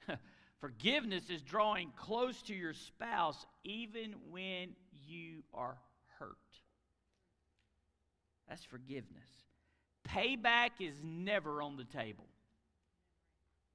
[0.61, 4.71] Forgiveness is drawing close to your spouse even when
[5.09, 5.77] you are
[6.19, 6.37] hurt.
[8.49, 9.29] That's forgiveness.
[10.09, 12.25] Payback is never on the table.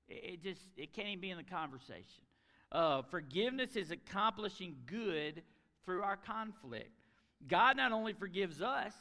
[0.07, 2.23] It, just it can't even be in the conversation.
[2.71, 5.43] Uh, forgiveness is accomplishing good
[5.85, 6.91] through our conflict.
[7.47, 8.93] God not only forgives us,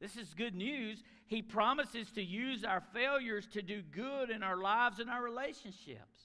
[0.00, 1.02] this is good news.
[1.26, 6.18] He promises to use our failures to do good in our lives and our relationships.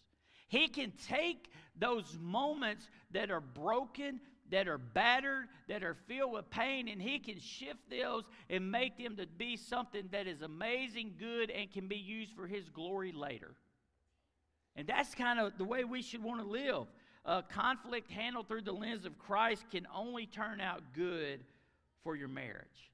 [0.47, 4.19] He can take those moments that are broken,
[4.51, 8.97] that are battered, that are filled with pain, and He can shift those and make
[8.97, 13.11] them to be something that is amazing, good, and can be used for His glory
[13.11, 13.55] later.
[14.75, 16.87] And that's kind of the way we should want to live.
[17.25, 21.41] Uh, conflict handled through the lens of Christ can only turn out good
[22.03, 22.91] for your marriage.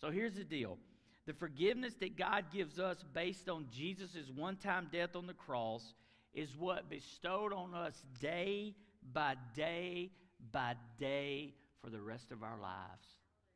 [0.00, 0.78] So here's the deal
[1.26, 5.94] the forgiveness that God gives us based on Jesus' one time death on the cross
[6.34, 8.74] is what bestowed on us day
[9.12, 10.10] by day
[10.50, 13.06] by day for the rest of our lives.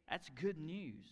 [0.09, 1.09] That's good news.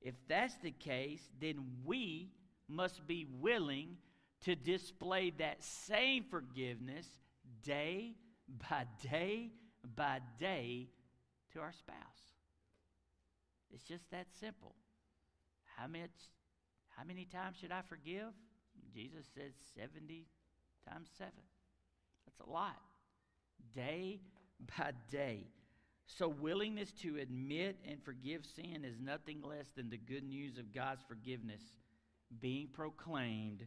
[0.00, 2.30] If that's the case, then we
[2.68, 3.96] must be willing
[4.42, 7.06] to display that same forgiveness
[7.62, 8.14] day
[8.68, 9.50] by day
[9.94, 10.88] by day
[11.52, 11.96] to our spouse.
[13.72, 14.74] It's just that simple.
[15.76, 16.10] How much
[16.96, 18.32] how many times should I forgive?
[18.94, 20.26] Jesus said 70
[20.88, 21.32] times 7.
[22.26, 22.76] That's a lot.
[23.74, 24.20] Day
[24.78, 25.46] by day.
[26.06, 30.72] So, willingness to admit and forgive sin is nothing less than the good news of
[30.72, 31.62] God's forgiveness
[32.40, 33.64] being proclaimed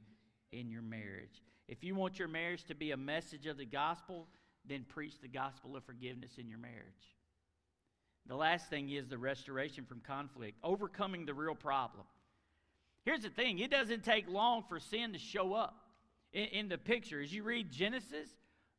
[0.52, 1.44] in your marriage.
[1.68, 4.28] If you want your marriage to be a message of the gospel,
[4.66, 7.16] then preach the gospel of forgiveness in your marriage.
[8.26, 12.06] The last thing is the restoration from conflict, overcoming the real problem.
[13.04, 15.76] Here's the thing it doesn't take long for sin to show up
[16.34, 17.22] in, in the picture.
[17.22, 18.30] As you read Genesis,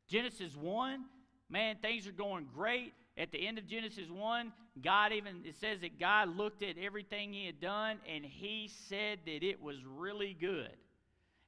[0.08, 1.04] Genesis 1,
[1.50, 2.94] man, things are going great.
[3.18, 7.32] At the end of Genesis 1, God even, it says that God looked at everything
[7.32, 10.72] he had done and he said that it was really good.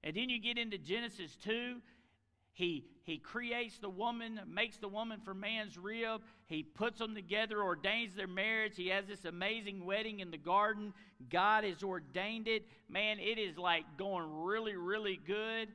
[0.05, 1.77] And then you get into Genesis 2,
[2.53, 6.21] he, he creates the woman, makes the woman for man's rib.
[6.47, 8.75] He puts them together, ordains their marriage.
[8.77, 10.93] He has this amazing wedding in the garden.
[11.31, 12.67] God has ordained it.
[12.91, 15.69] Man, it is like going really, really good.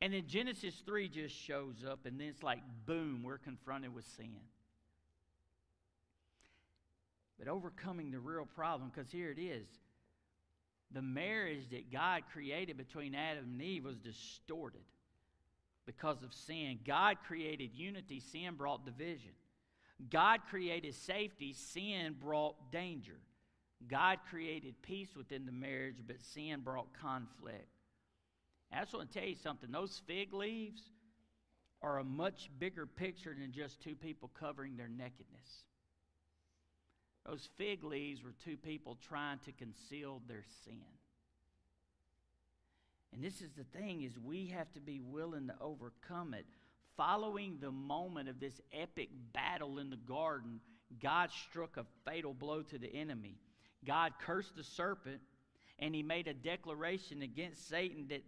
[0.00, 4.06] And then Genesis 3 just shows up, and then it's like, boom, we're confronted with
[4.16, 4.40] sin.
[7.38, 9.66] But overcoming the real problem, because here it is
[10.92, 14.84] the marriage that God created between Adam and Eve was distorted
[15.84, 16.78] because of sin.
[16.86, 19.32] God created unity, sin brought division.
[20.10, 23.18] God created safety, sin brought danger.
[23.88, 27.68] God created peace within the marriage, but sin brought conflict.
[28.72, 30.82] I just want to tell you something those fig leaves
[31.82, 35.64] are a much bigger picture than just two people covering their nakedness.
[37.24, 40.80] Those fig leaves were two people trying to conceal their sin.
[43.12, 46.44] And this is the thing is we have to be willing to overcome it.
[46.96, 50.60] Following the moment of this epic battle in the garden,
[51.02, 53.38] God struck a fatal blow to the enemy.
[53.84, 55.20] God cursed the serpent
[55.78, 58.22] and he made a declaration against Satan that,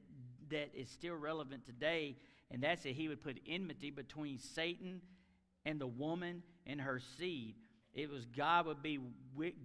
[0.51, 2.17] that is still relevant today,
[2.51, 5.01] and that's that he would put enmity between Satan
[5.65, 7.55] and the woman and her seed.
[7.95, 9.01] It was God would be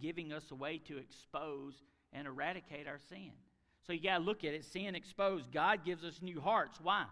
[0.01, 1.81] giving us a way to expose
[2.11, 3.31] and eradicate our sin.
[3.86, 5.51] So you got to look at it sin exposed.
[5.51, 6.79] God gives us new hearts.
[6.81, 7.05] Why?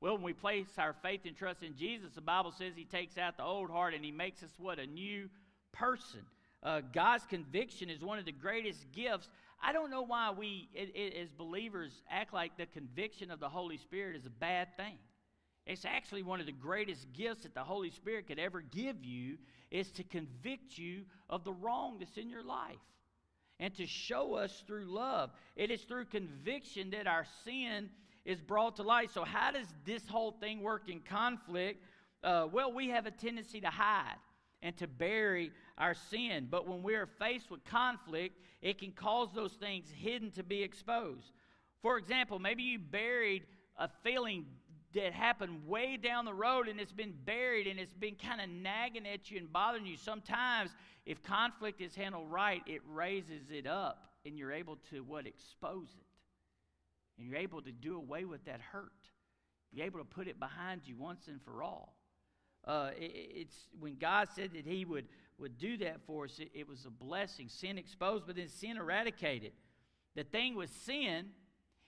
[0.00, 3.16] Well, when we place our faith and trust in Jesus, the Bible says He takes
[3.16, 4.78] out the old heart and He makes us what?
[4.78, 5.30] A new
[5.72, 6.20] person.
[6.62, 9.28] Uh, God's conviction is one of the greatest gifts.
[9.66, 13.48] I don't know why we, it, it, as believers, act like the conviction of the
[13.48, 14.98] Holy Spirit is a bad thing.
[15.66, 19.38] It's actually one of the greatest gifts that the Holy Spirit could ever give you
[19.70, 22.76] is to convict you of the wrong that's in your life
[23.58, 25.30] and to show us through love.
[25.56, 27.88] It is through conviction that our sin
[28.26, 29.12] is brought to light.
[29.12, 31.82] So, how does this whole thing work in conflict?
[32.22, 34.16] Uh, well, we have a tendency to hide
[34.64, 36.48] and to bury our sin.
[36.50, 40.62] But when we are faced with conflict, it can cause those things hidden to be
[40.62, 41.30] exposed.
[41.82, 43.44] For example, maybe you buried
[43.76, 44.46] a feeling
[44.94, 48.48] that happened way down the road and it's been buried and it's been kind of
[48.48, 49.98] nagging at you and bothering you.
[49.98, 50.70] Sometimes,
[51.04, 55.26] if conflict is handled right, it raises it up and you're able to what?
[55.26, 56.06] Expose it.
[57.18, 58.92] And you're able to do away with that hurt.
[59.72, 61.93] You're able to put it behind you once and for all.
[62.66, 65.06] Uh, it, it's when God said that He would,
[65.38, 67.48] would do that for us, it, it was a blessing.
[67.48, 69.52] Sin exposed, but then sin eradicated.
[70.14, 71.26] The thing with sin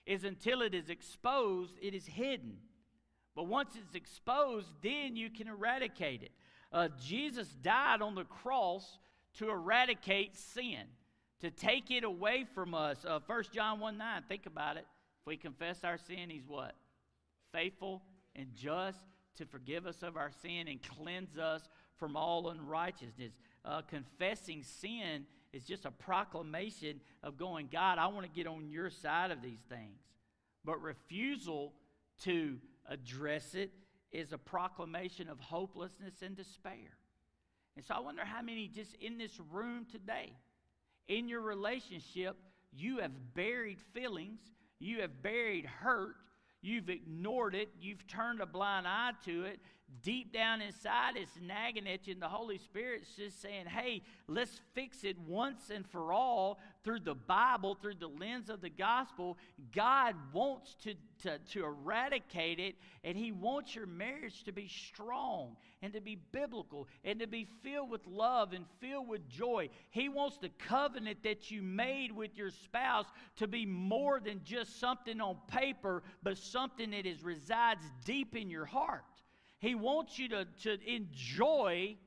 [0.05, 2.57] is until it is exposed, it is hidden.
[3.35, 6.31] But once it's exposed, then you can eradicate it.
[6.71, 8.97] Uh, Jesus died on the cross
[9.37, 10.81] to eradicate sin,
[11.41, 13.05] to take it away from us.
[13.05, 14.85] Uh, 1 John 1 9, think about it.
[15.21, 16.73] If we confess our sin, He's what?
[17.51, 18.01] faithful
[18.35, 18.99] and just
[19.37, 21.67] to forgive us of our sin and cleanse us
[21.97, 23.33] from all unrighteousness.
[23.65, 28.69] Uh, confessing sin is just a proclamation of going, God, I want to get on
[28.69, 29.99] your side of these things.
[30.63, 31.73] But refusal
[32.23, 32.57] to
[32.89, 33.71] address it
[34.11, 36.97] is a proclamation of hopelessness and despair.
[37.75, 40.33] And so I wonder how many just in this room today,
[41.07, 42.35] in your relationship,
[42.73, 44.39] you have buried feelings,
[44.79, 46.15] you have buried hurt,
[46.67, 49.59] you've ignored it, you've turned a blind eye to it,
[50.03, 54.59] deep down inside it's nagging at you, and the Holy Spirit's just saying, hey, let's
[54.73, 59.37] fix it once and for all through the Bible, through the lens of the gospel.
[59.75, 65.57] God wants to, to, to eradicate it, and He wants your marriage to be strong
[65.81, 69.67] and to be biblical and to be filled with love and filled with joy.
[69.89, 74.79] He wants the covenant that you made with your spouse to be more than just
[74.79, 79.03] something on paper, but something that is, resides deep in your heart.
[79.59, 81.97] He wants you to, to enjoy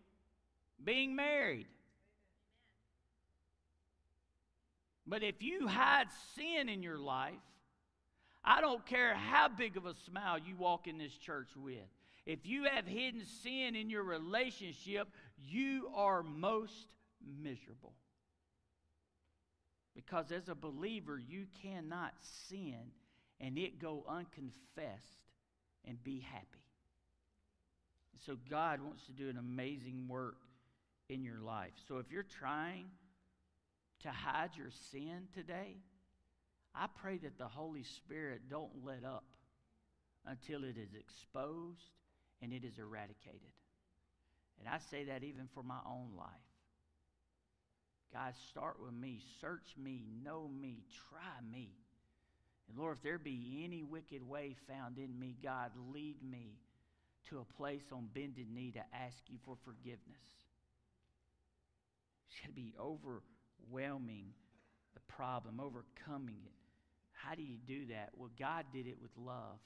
[0.82, 1.66] being married.
[5.10, 6.06] But if you hide
[6.36, 7.34] sin in your life,
[8.44, 11.88] I don't care how big of a smile you walk in this church with.
[12.26, 16.94] If you have hidden sin in your relationship, you are most
[17.42, 17.92] miserable.
[19.96, 22.14] Because as a believer, you cannot
[22.48, 22.78] sin
[23.40, 25.24] and it go unconfessed
[25.84, 26.46] and be happy.
[28.24, 30.36] So God wants to do an amazing work
[31.08, 31.72] in your life.
[31.88, 32.86] So if you're trying
[34.02, 35.76] to hide your sin today,
[36.74, 39.24] I pray that the Holy Spirit don't let up
[40.26, 41.82] until it is exposed
[42.42, 43.52] and it is eradicated.
[44.58, 46.28] And I say that even for my own life.
[48.12, 49.20] God, start with me.
[49.40, 50.04] Search me.
[50.22, 50.82] Know me.
[51.10, 51.70] Try me.
[52.68, 56.58] And Lord, if there be any wicked way found in me, God, lead me
[57.28, 60.00] to a place on bended knee to ask you for forgiveness.
[62.28, 62.74] It's got to be
[63.68, 64.26] overwhelming
[64.94, 66.52] the problem, overcoming it.
[67.12, 68.10] How do you do that?
[68.16, 69.58] Well, God did it with love.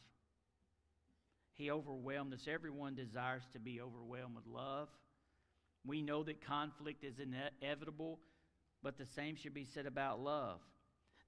[1.54, 2.46] He overwhelmed us.
[2.52, 4.88] Everyone desires to be overwhelmed with love.
[5.86, 8.18] We know that conflict is inevitable,
[8.82, 10.58] but the same should be said about love.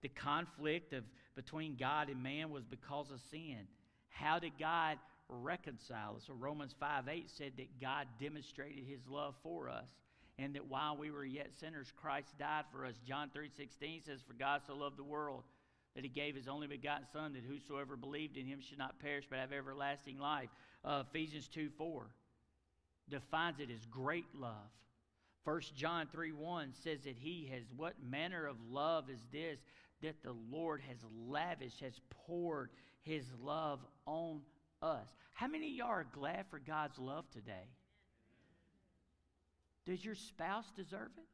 [0.03, 1.05] The conflict of
[1.37, 3.67] between God and man was because of sin.
[4.09, 4.99] How did God
[5.29, 6.25] reconcile us.
[6.27, 9.89] So Romans 5 8 said that God demonstrated his love for us
[10.39, 12.97] and that while we were yet sinners, Christ died for us.
[13.07, 15.45] John 3 16 says, For God so loved the world
[15.95, 19.25] that he gave his only begotten Son, that whosoever believed in him should not perish
[19.29, 20.51] but have everlasting life.
[20.85, 22.07] Uh, Ephesians 2 4
[23.09, 24.71] defines it as great love.
[25.45, 29.59] 1 John 3 1 says that he has, what manner of love is this?
[30.03, 32.71] That the Lord has lavished, has poured
[33.03, 34.43] his love on
[34.83, 35.07] us.
[35.33, 37.71] How many of y'all are glad for God's love today?
[39.87, 41.25] Does your spouse deserve it?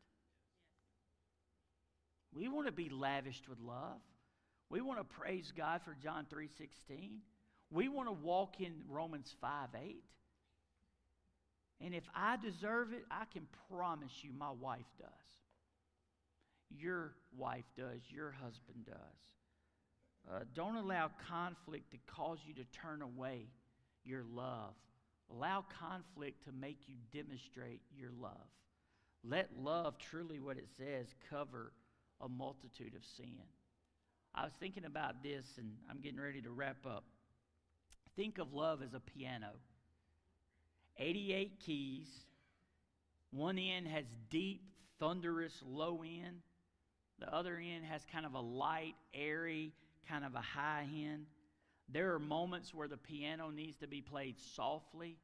[2.35, 4.01] We want to be lavished with love.
[4.71, 7.21] We want to praise God for John 3:16.
[7.71, 10.03] We want to walk in Romans 5:8.
[11.81, 15.09] And if I deserve it, I can promise you my wife does.
[16.71, 19.33] Your wife does, your husband does.
[20.31, 23.49] Uh, don't allow conflict to cause you to turn away
[24.05, 24.75] your love.
[25.35, 28.49] Allow conflict to make you demonstrate your love.
[29.24, 31.72] Let love, truly what it says, cover
[32.20, 33.39] a multitude of sin.
[34.35, 37.05] I was thinking about this, and I'm getting ready to wrap up.
[38.16, 39.53] Think of love as a piano
[40.99, 42.09] 88 keys.
[43.30, 44.62] One end has deep,
[44.99, 46.43] thunderous low end.
[47.18, 49.72] The other end has kind of a light, airy,
[50.09, 51.26] kind of a high end.
[51.93, 55.18] There are moments where the piano needs to be played softly.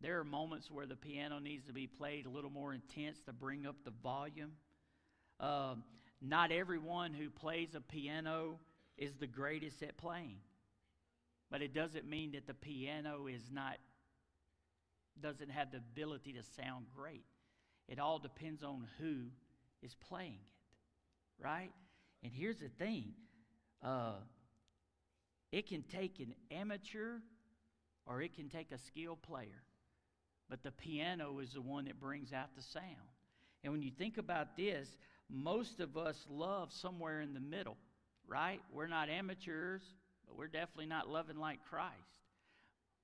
[0.00, 3.32] There are moments where the piano needs to be played a little more intense to
[3.32, 4.52] bring up the volume.
[5.38, 5.74] Uh,
[6.22, 8.58] not everyone who plays a piano
[8.96, 10.38] is the greatest at playing,
[11.50, 13.76] but it doesn't mean that the piano is not
[15.20, 17.24] doesn't have the ability to sound great.
[17.88, 19.24] It all depends on who
[19.82, 21.72] is playing it, right?
[22.22, 23.14] And here's the thing
[23.82, 24.12] uh,
[25.52, 27.18] it can take an amateur
[28.06, 29.62] or it can take a skilled player.
[30.48, 32.84] But the piano is the one that brings out the sound.
[33.62, 34.88] And when you think about this,
[35.28, 37.76] most of us love somewhere in the middle,
[38.26, 38.60] right?
[38.72, 39.82] We're not amateurs,
[40.26, 41.92] but we're definitely not loving like Christ.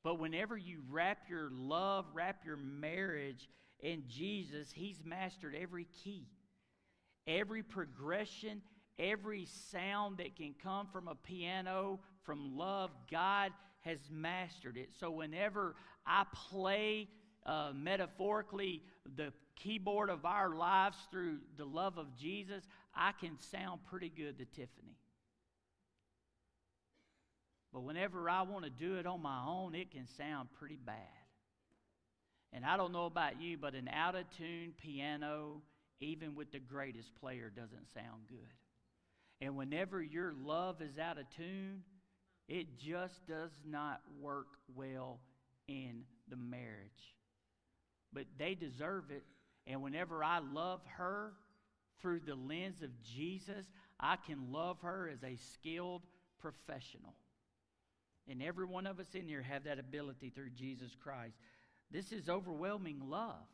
[0.02, 3.48] But whenever you wrap your love, wrap your marriage
[3.80, 6.28] in Jesus, He's mastered every key,
[7.26, 8.62] every progression,
[8.98, 13.52] every sound that can come from a piano, from love, God
[13.82, 14.90] has mastered it.
[14.98, 15.74] So whenever
[16.06, 17.08] I play
[17.46, 18.82] uh, metaphorically
[19.16, 22.64] the keyboard of our lives through the love of Jesus,
[22.94, 24.96] I can sound pretty good to Tiffany.
[27.72, 30.96] But whenever I want to do it on my own, it can sound pretty bad.
[32.52, 35.60] And I don't know about you, but an out of tune piano,
[36.00, 38.38] even with the greatest player, doesn't sound good.
[39.40, 41.82] And whenever your love is out of tune,
[42.48, 45.20] it just does not work well
[45.68, 47.14] in the marriage.
[48.12, 49.24] But they deserve it.
[49.66, 51.32] And whenever I love her
[52.00, 53.66] through the lens of Jesus,
[53.98, 56.02] I can love her as a skilled
[56.38, 57.14] professional.
[58.28, 61.36] And every one of us in here have that ability through Jesus Christ.
[61.90, 63.46] This is overwhelming love.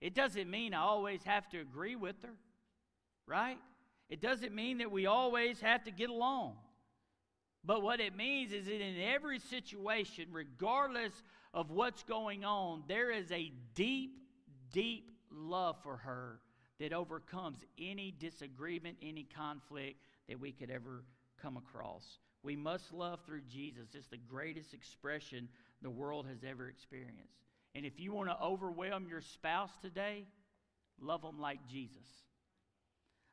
[0.00, 2.34] It doesn't mean I always have to agree with her,
[3.26, 3.58] right?
[4.08, 6.56] It doesn't mean that we always have to get along.
[7.64, 11.12] But what it means is that in every situation, regardless
[11.54, 14.18] of what's going on, there is a deep,
[14.72, 16.40] deep love for her
[16.80, 19.96] that overcomes any disagreement, any conflict
[20.28, 21.04] that we could ever
[21.40, 22.18] come across.
[22.42, 23.88] We must love through Jesus.
[23.94, 25.48] It's the greatest expression
[25.80, 27.38] the world has ever experienced.
[27.74, 30.26] And if you want to overwhelm your spouse today,
[31.00, 32.06] love them like Jesus.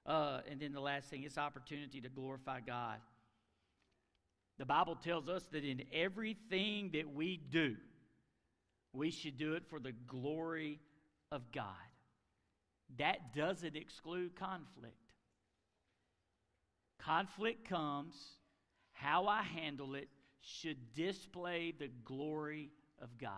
[0.05, 2.99] Uh, and then the last thing is opportunity to glorify God.
[4.59, 7.77] The Bible tells us that in everything that we do,
[8.93, 10.79] we should do it for the glory
[11.31, 11.65] of God.
[12.97, 14.95] That doesn't exclude conflict.
[16.99, 18.15] Conflict comes
[18.91, 20.09] how I handle it
[20.41, 22.69] should display the glory
[23.01, 23.31] of God.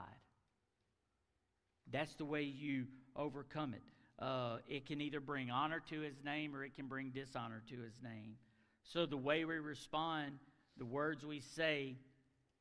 [1.91, 3.83] That's the way you overcome it.
[4.17, 7.75] Uh, it can either bring honor to his name or it can bring dishonor to
[7.75, 8.35] his name.
[8.83, 10.39] So the way we respond,
[10.81, 11.93] the words we say,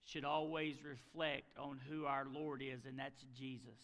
[0.04, 3.78] should always reflect on who our Lord is, and that's Jesus.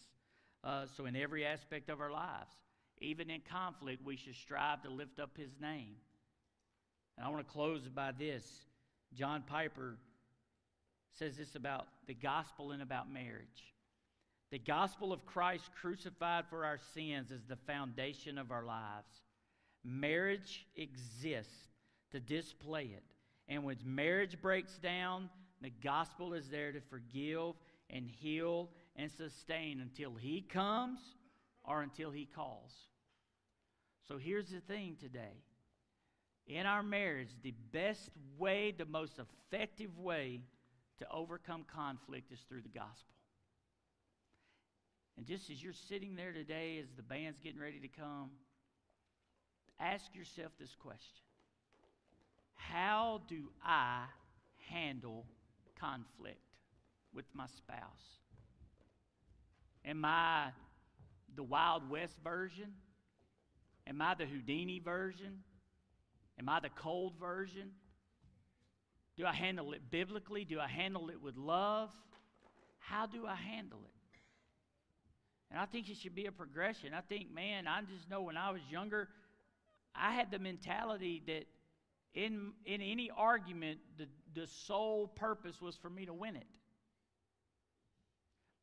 [0.63, 2.55] Uh, so in every aspect of our lives,
[3.01, 5.95] even in conflict, we should strive to lift up his name.
[7.17, 8.45] And I want to close by this.
[9.15, 9.97] John Piper
[11.19, 13.73] says this about the gospel and about marriage.
[14.51, 19.23] The gospel of Christ crucified for our sins is the foundation of our lives.
[19.83, 21.71] Marriage exists
[22.11, 23.16] to display it.
[23.49, 25.31] And when marriage breaks down,
[25.63, 27.55] the gospel is there to forgive
[27.91, 30.99] and heal and sustain until He comes
[31.65, 32.73] or until He calls.
[34.09, 35.43] So here's the thing today
[36.47, 40.43] in our marriage, the best way, the most effective way
[40.99, 43.15] to overcome conflict is through the gospel.
[45.17, 48.31] And just as you're sitting there today, as the band's getting ready to come,
[49.81, 51.26] ask yourself this question
[52.73, 54.05] How do I
[54.71, 55.25] handle
[55.79, 56.41] conflict
[57.15, 58.21] with my spouse?
[59.85, 60.49] Am I
[61.35, 62.73] the Wild West version?
[63.87, 65.43] Am I the Houdini version?
[66.39, 67.71] Am I the cold version?
[69.17, 70.45] Do I handle it biblically?
[70.45, 71.91] Do I handle it with love?
[72.81, 73.93] How do I handle it?
[75.51, 76.93] And I think it should be a progression.
[76.93, 79.09] I think, man, I just know when I was younger,
[79.95, 81.45] I had the mentality that
[82.17, 86.47] in, in any argument, the, the sole purpose was for me to win it.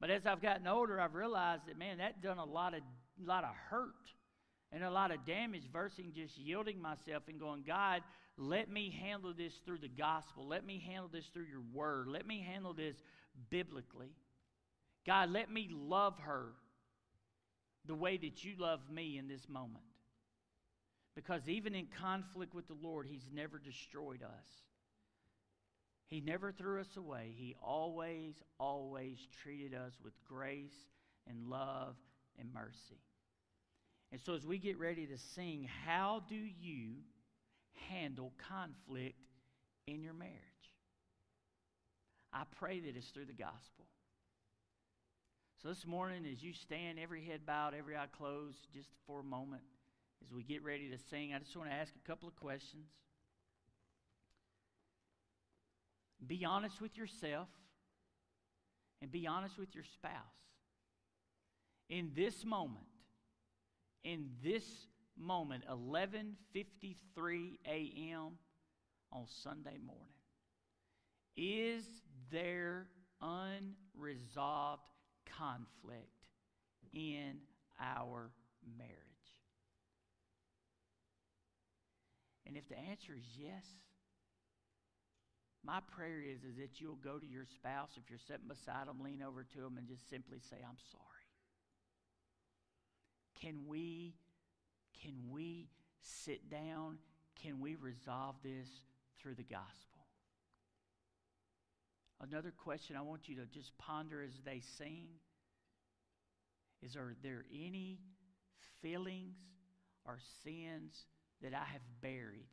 [0.02, 2.82] But as I've gotten older, I've realized that, man, that done a lot of,
[3.24, 4.12] lot of hurt
[4.72, 8.02] and a lot of damage versus just yielding myself and going, God,
[8.38, 10.48] let me handle this through the gospel.
[10.48, 12.08] Let me handle this through your word.
[12.08, 12.96] Let me handle this
[13.52, 14.10] biblically.
[15.06, 16.48] God, let me love her
[17.86, 19.84] the way that you love me in this moment.
[21.16, 24.48] Because even in conflict with the Lord, He's never destroyed us.
[26.08, 27.34] He never threw us away.
[27.36, 30.76] He always, always treated us with grace
[31.28, 31.96] and love
[32.40, 33.02] and mercy.
[34.12, 36.98] And so, as we get ready to sing, how do you
[37.90, 39.18] handle conflict
[39.88, 40.34] in your marriage?
[42.32, 43.86] I pray that it's through the gospel.
[45.62, 49.24] So, this morning, as you stand, every head bowed, every eye closed, just for a
[49.24, 49.64] moment,
[50.24, 52.88] as we get ready to sing, I just want to ask a couple of questions.
[56.26, 57.50] Be honest with yourself
[59.02, 60.14] and be honest with your spouse.
[61.90, 62.86] In this moment,
[64.04, 68.38] in this moment, 11:53 a.m.
[69.12, 70.08] on Sunday morning.
[71.36, 71.84] Is
[72.32, 72.88] there
[73.22, 74.84] unresolved
[75.38, 76.28] conflict
[76.94, 77.42] in
[77.80, 78.32] our
[78.78, 79.13] marriage?
[82.54, 83.66] And if the answer is yes,
[85.66, 89.00] My prayer is, is that you'll go to your spouse, if you're sitting beside them,
[89.02, 91.04] lean over to them and just simply say, I'm sorry.
[93.42, 94.14] Can we,
[95.02, 95.70] can we
[96.02, 97.00] sit down?
[97.42, 98.68] Can we resolve this
[99.20, 100.06] through the gospel?
[102.22, 105.08] Another question I want you to just ponder as they sing
[106.84, 107.98] is Are there any
[108.82, 109.38] feelings
[110.06, 111.06] or sins
[111.42, 112.48] that I have buried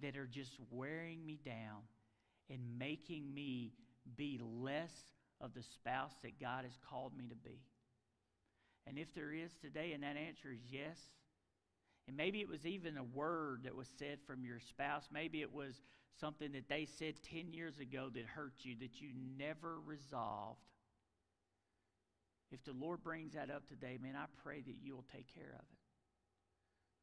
[0.00, 1.82] that are just wearing me down
[2.48, 3.72] and making me
[4.16, 4.92] be less
[5.40, 7.60] of the spouse that God has called me to be?
[8.86, 10.98] And if there is today, and that answer is yes,
[12.06, 15.52] and maybe it was even a word that was said from your spouse, maybe it
[15.52, 15.82] was
[16.18, 20.58] something that they said 10 years ago that hurt you, that you never resolved.
[22.50, 25.60] If the Lord brings that up today, man, I pray that you'll take care of
[25.70, 25.77] it.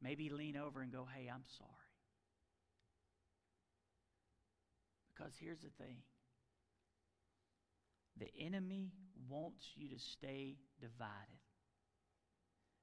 [0.02, 1.70] Maybe lean over and go, hey, I'm sorry.
[5.14, 5.96] Because here's the thing
[8.18, 8.92] the enemy
[9.28, 11.40] wants you to stay divided.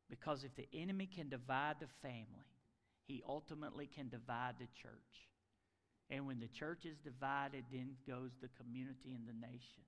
[0.09, 2.45] Because if the enemy can divide the family,
[3.05, 5.29] he ultimately can divide the church.
[6.09, 9.83] And when the church is divided, then goes the community and the nation.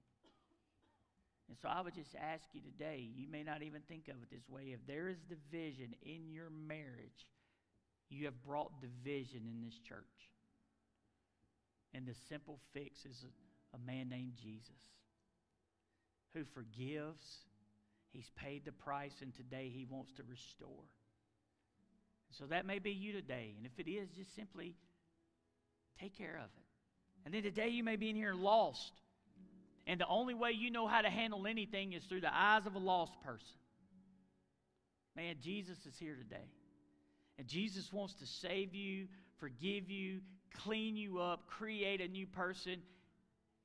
[1.48, 4.32] And so I would just ask you today, you may not even think of it
[4.32, 4.74] this way.
[4.74, 7.28] If there is division in your marriage,
[8.10, 10.04] you have brought division in this church.
[11.94, 14.72] And the simple fix is a, a man named Jesus
[16.34, 17.24] who forgives.
[18.12, 20.84] He's paid the price, and today he wants to restore.
[22.32, 23.54] So that may be you today.
[23.58, 24.76] And if it is, just simply
[26.00, 26.66] take care of it.
[27.26, 28.92] And then today you may be in here lost.
[29.88, 32.76] And the only way you know how to handle anything is through the eyes of
[32.76, 33.60] a lost person.
[35.16, 36.50] Man, Jesus is here today.
[37.38, 39.08] And Jesus wants to save you,
[39.40, 40.22] forgive you,
[40.54, 42.82] clean you up, create a new person.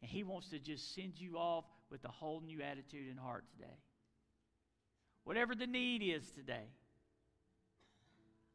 [0.02, 3.44] And He wants to just send you off with a whole new attitude and heart
[3.56, 3.78] today.
[5.24, 6.68] Whatever the need is today,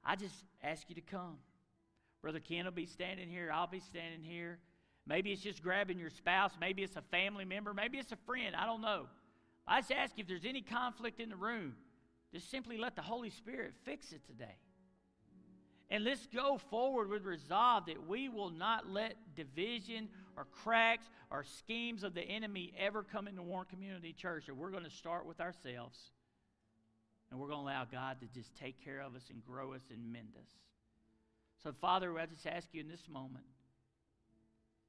[0.04, 1.38] I just ask you to come.
[2.22, 4.60] Brother Ken will be standing here, I'll be standing here.
[5.08, 6.52] Maybe it's just grabbing your spouse.
[6.60, 7.74] Maybe it's a family member.
[7.74, 8.56] Maybe it's a friend.
[8.56, 9.06] I don't know.
[9.68, 11.76] I just ask if there's any conflict in the room,
[12.34, 14.58] just simply let the Holy Spirit fix it today.
[15.92, 21.44] And let's go forward with resolve that we will not let division or cracks or
[21.44, 24.48] schemes of the enemy ever come into Warren Community Church.
[24.48, 26.00] That we're going to start with ourselves.
[27.30, 29.82] And we're going to allow God to just take care of us and grow us
[29.92, 30.50] and mend us.
[31.64, 33.46] So, Father, I just ask you in this moment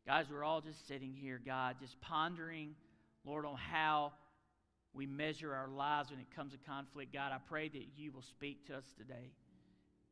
[0.06, 2.76] Guys, we're all just sitting here, God, just pondering,
[3.24, 4.12] Lord, on how
[4.94, 7.12] we measure our lives when it comes to conflict.
[7.12, 9.32] God, I pray that you will speak to us today.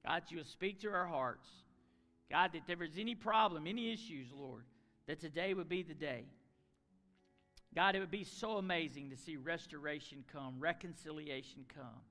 [0.05, 1.47] God, you will speak to our hearts.
[2.29, 4.65] God, that if there is any problem, any issues, Lord,
[5.07, 6.25] that today would be the day.
[7.73, 12.03] God, it would be so amazing to see restoration come, reconciliation come.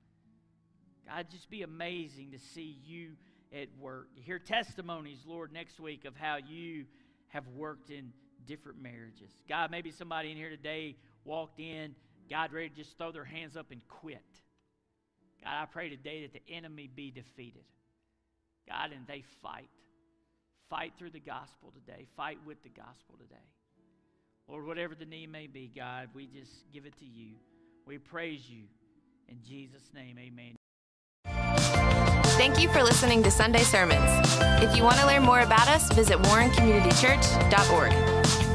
[1.06, 3.10] God, just be amazing to see you
[3.52, 4.08] at work.
[4.14, 6.86] Hear testimonies, Lord, next week of how you
[7.34, 8.12] have worked in
[8.46, 9.30] different marriages.
[9.48, 11.94] God, maybe somebody in here today walked in,
[12.30, 14.22] God, ready to just throw their hands up and quit.
[15.42, 17.64] God, I pray today that the enemy be defeated.
[18.68, 19.68] God, and they fight.
[20.70, 22.06] Fight through the gospel today.
[22.16, 23.42] Fight with the gospel today.
[24.48, 27.32] Lord, whatever the need may be, God, we just give it to you.
[27.84, 28.64] We praise you.
[29.28, 30.54] In Jesus' name, amen.
[32.36, 34.10] Thank you for listening to Sunday Sermons.
[34.60, 38.53] If you want to learn more about us, visit warrencommunitychurch.org.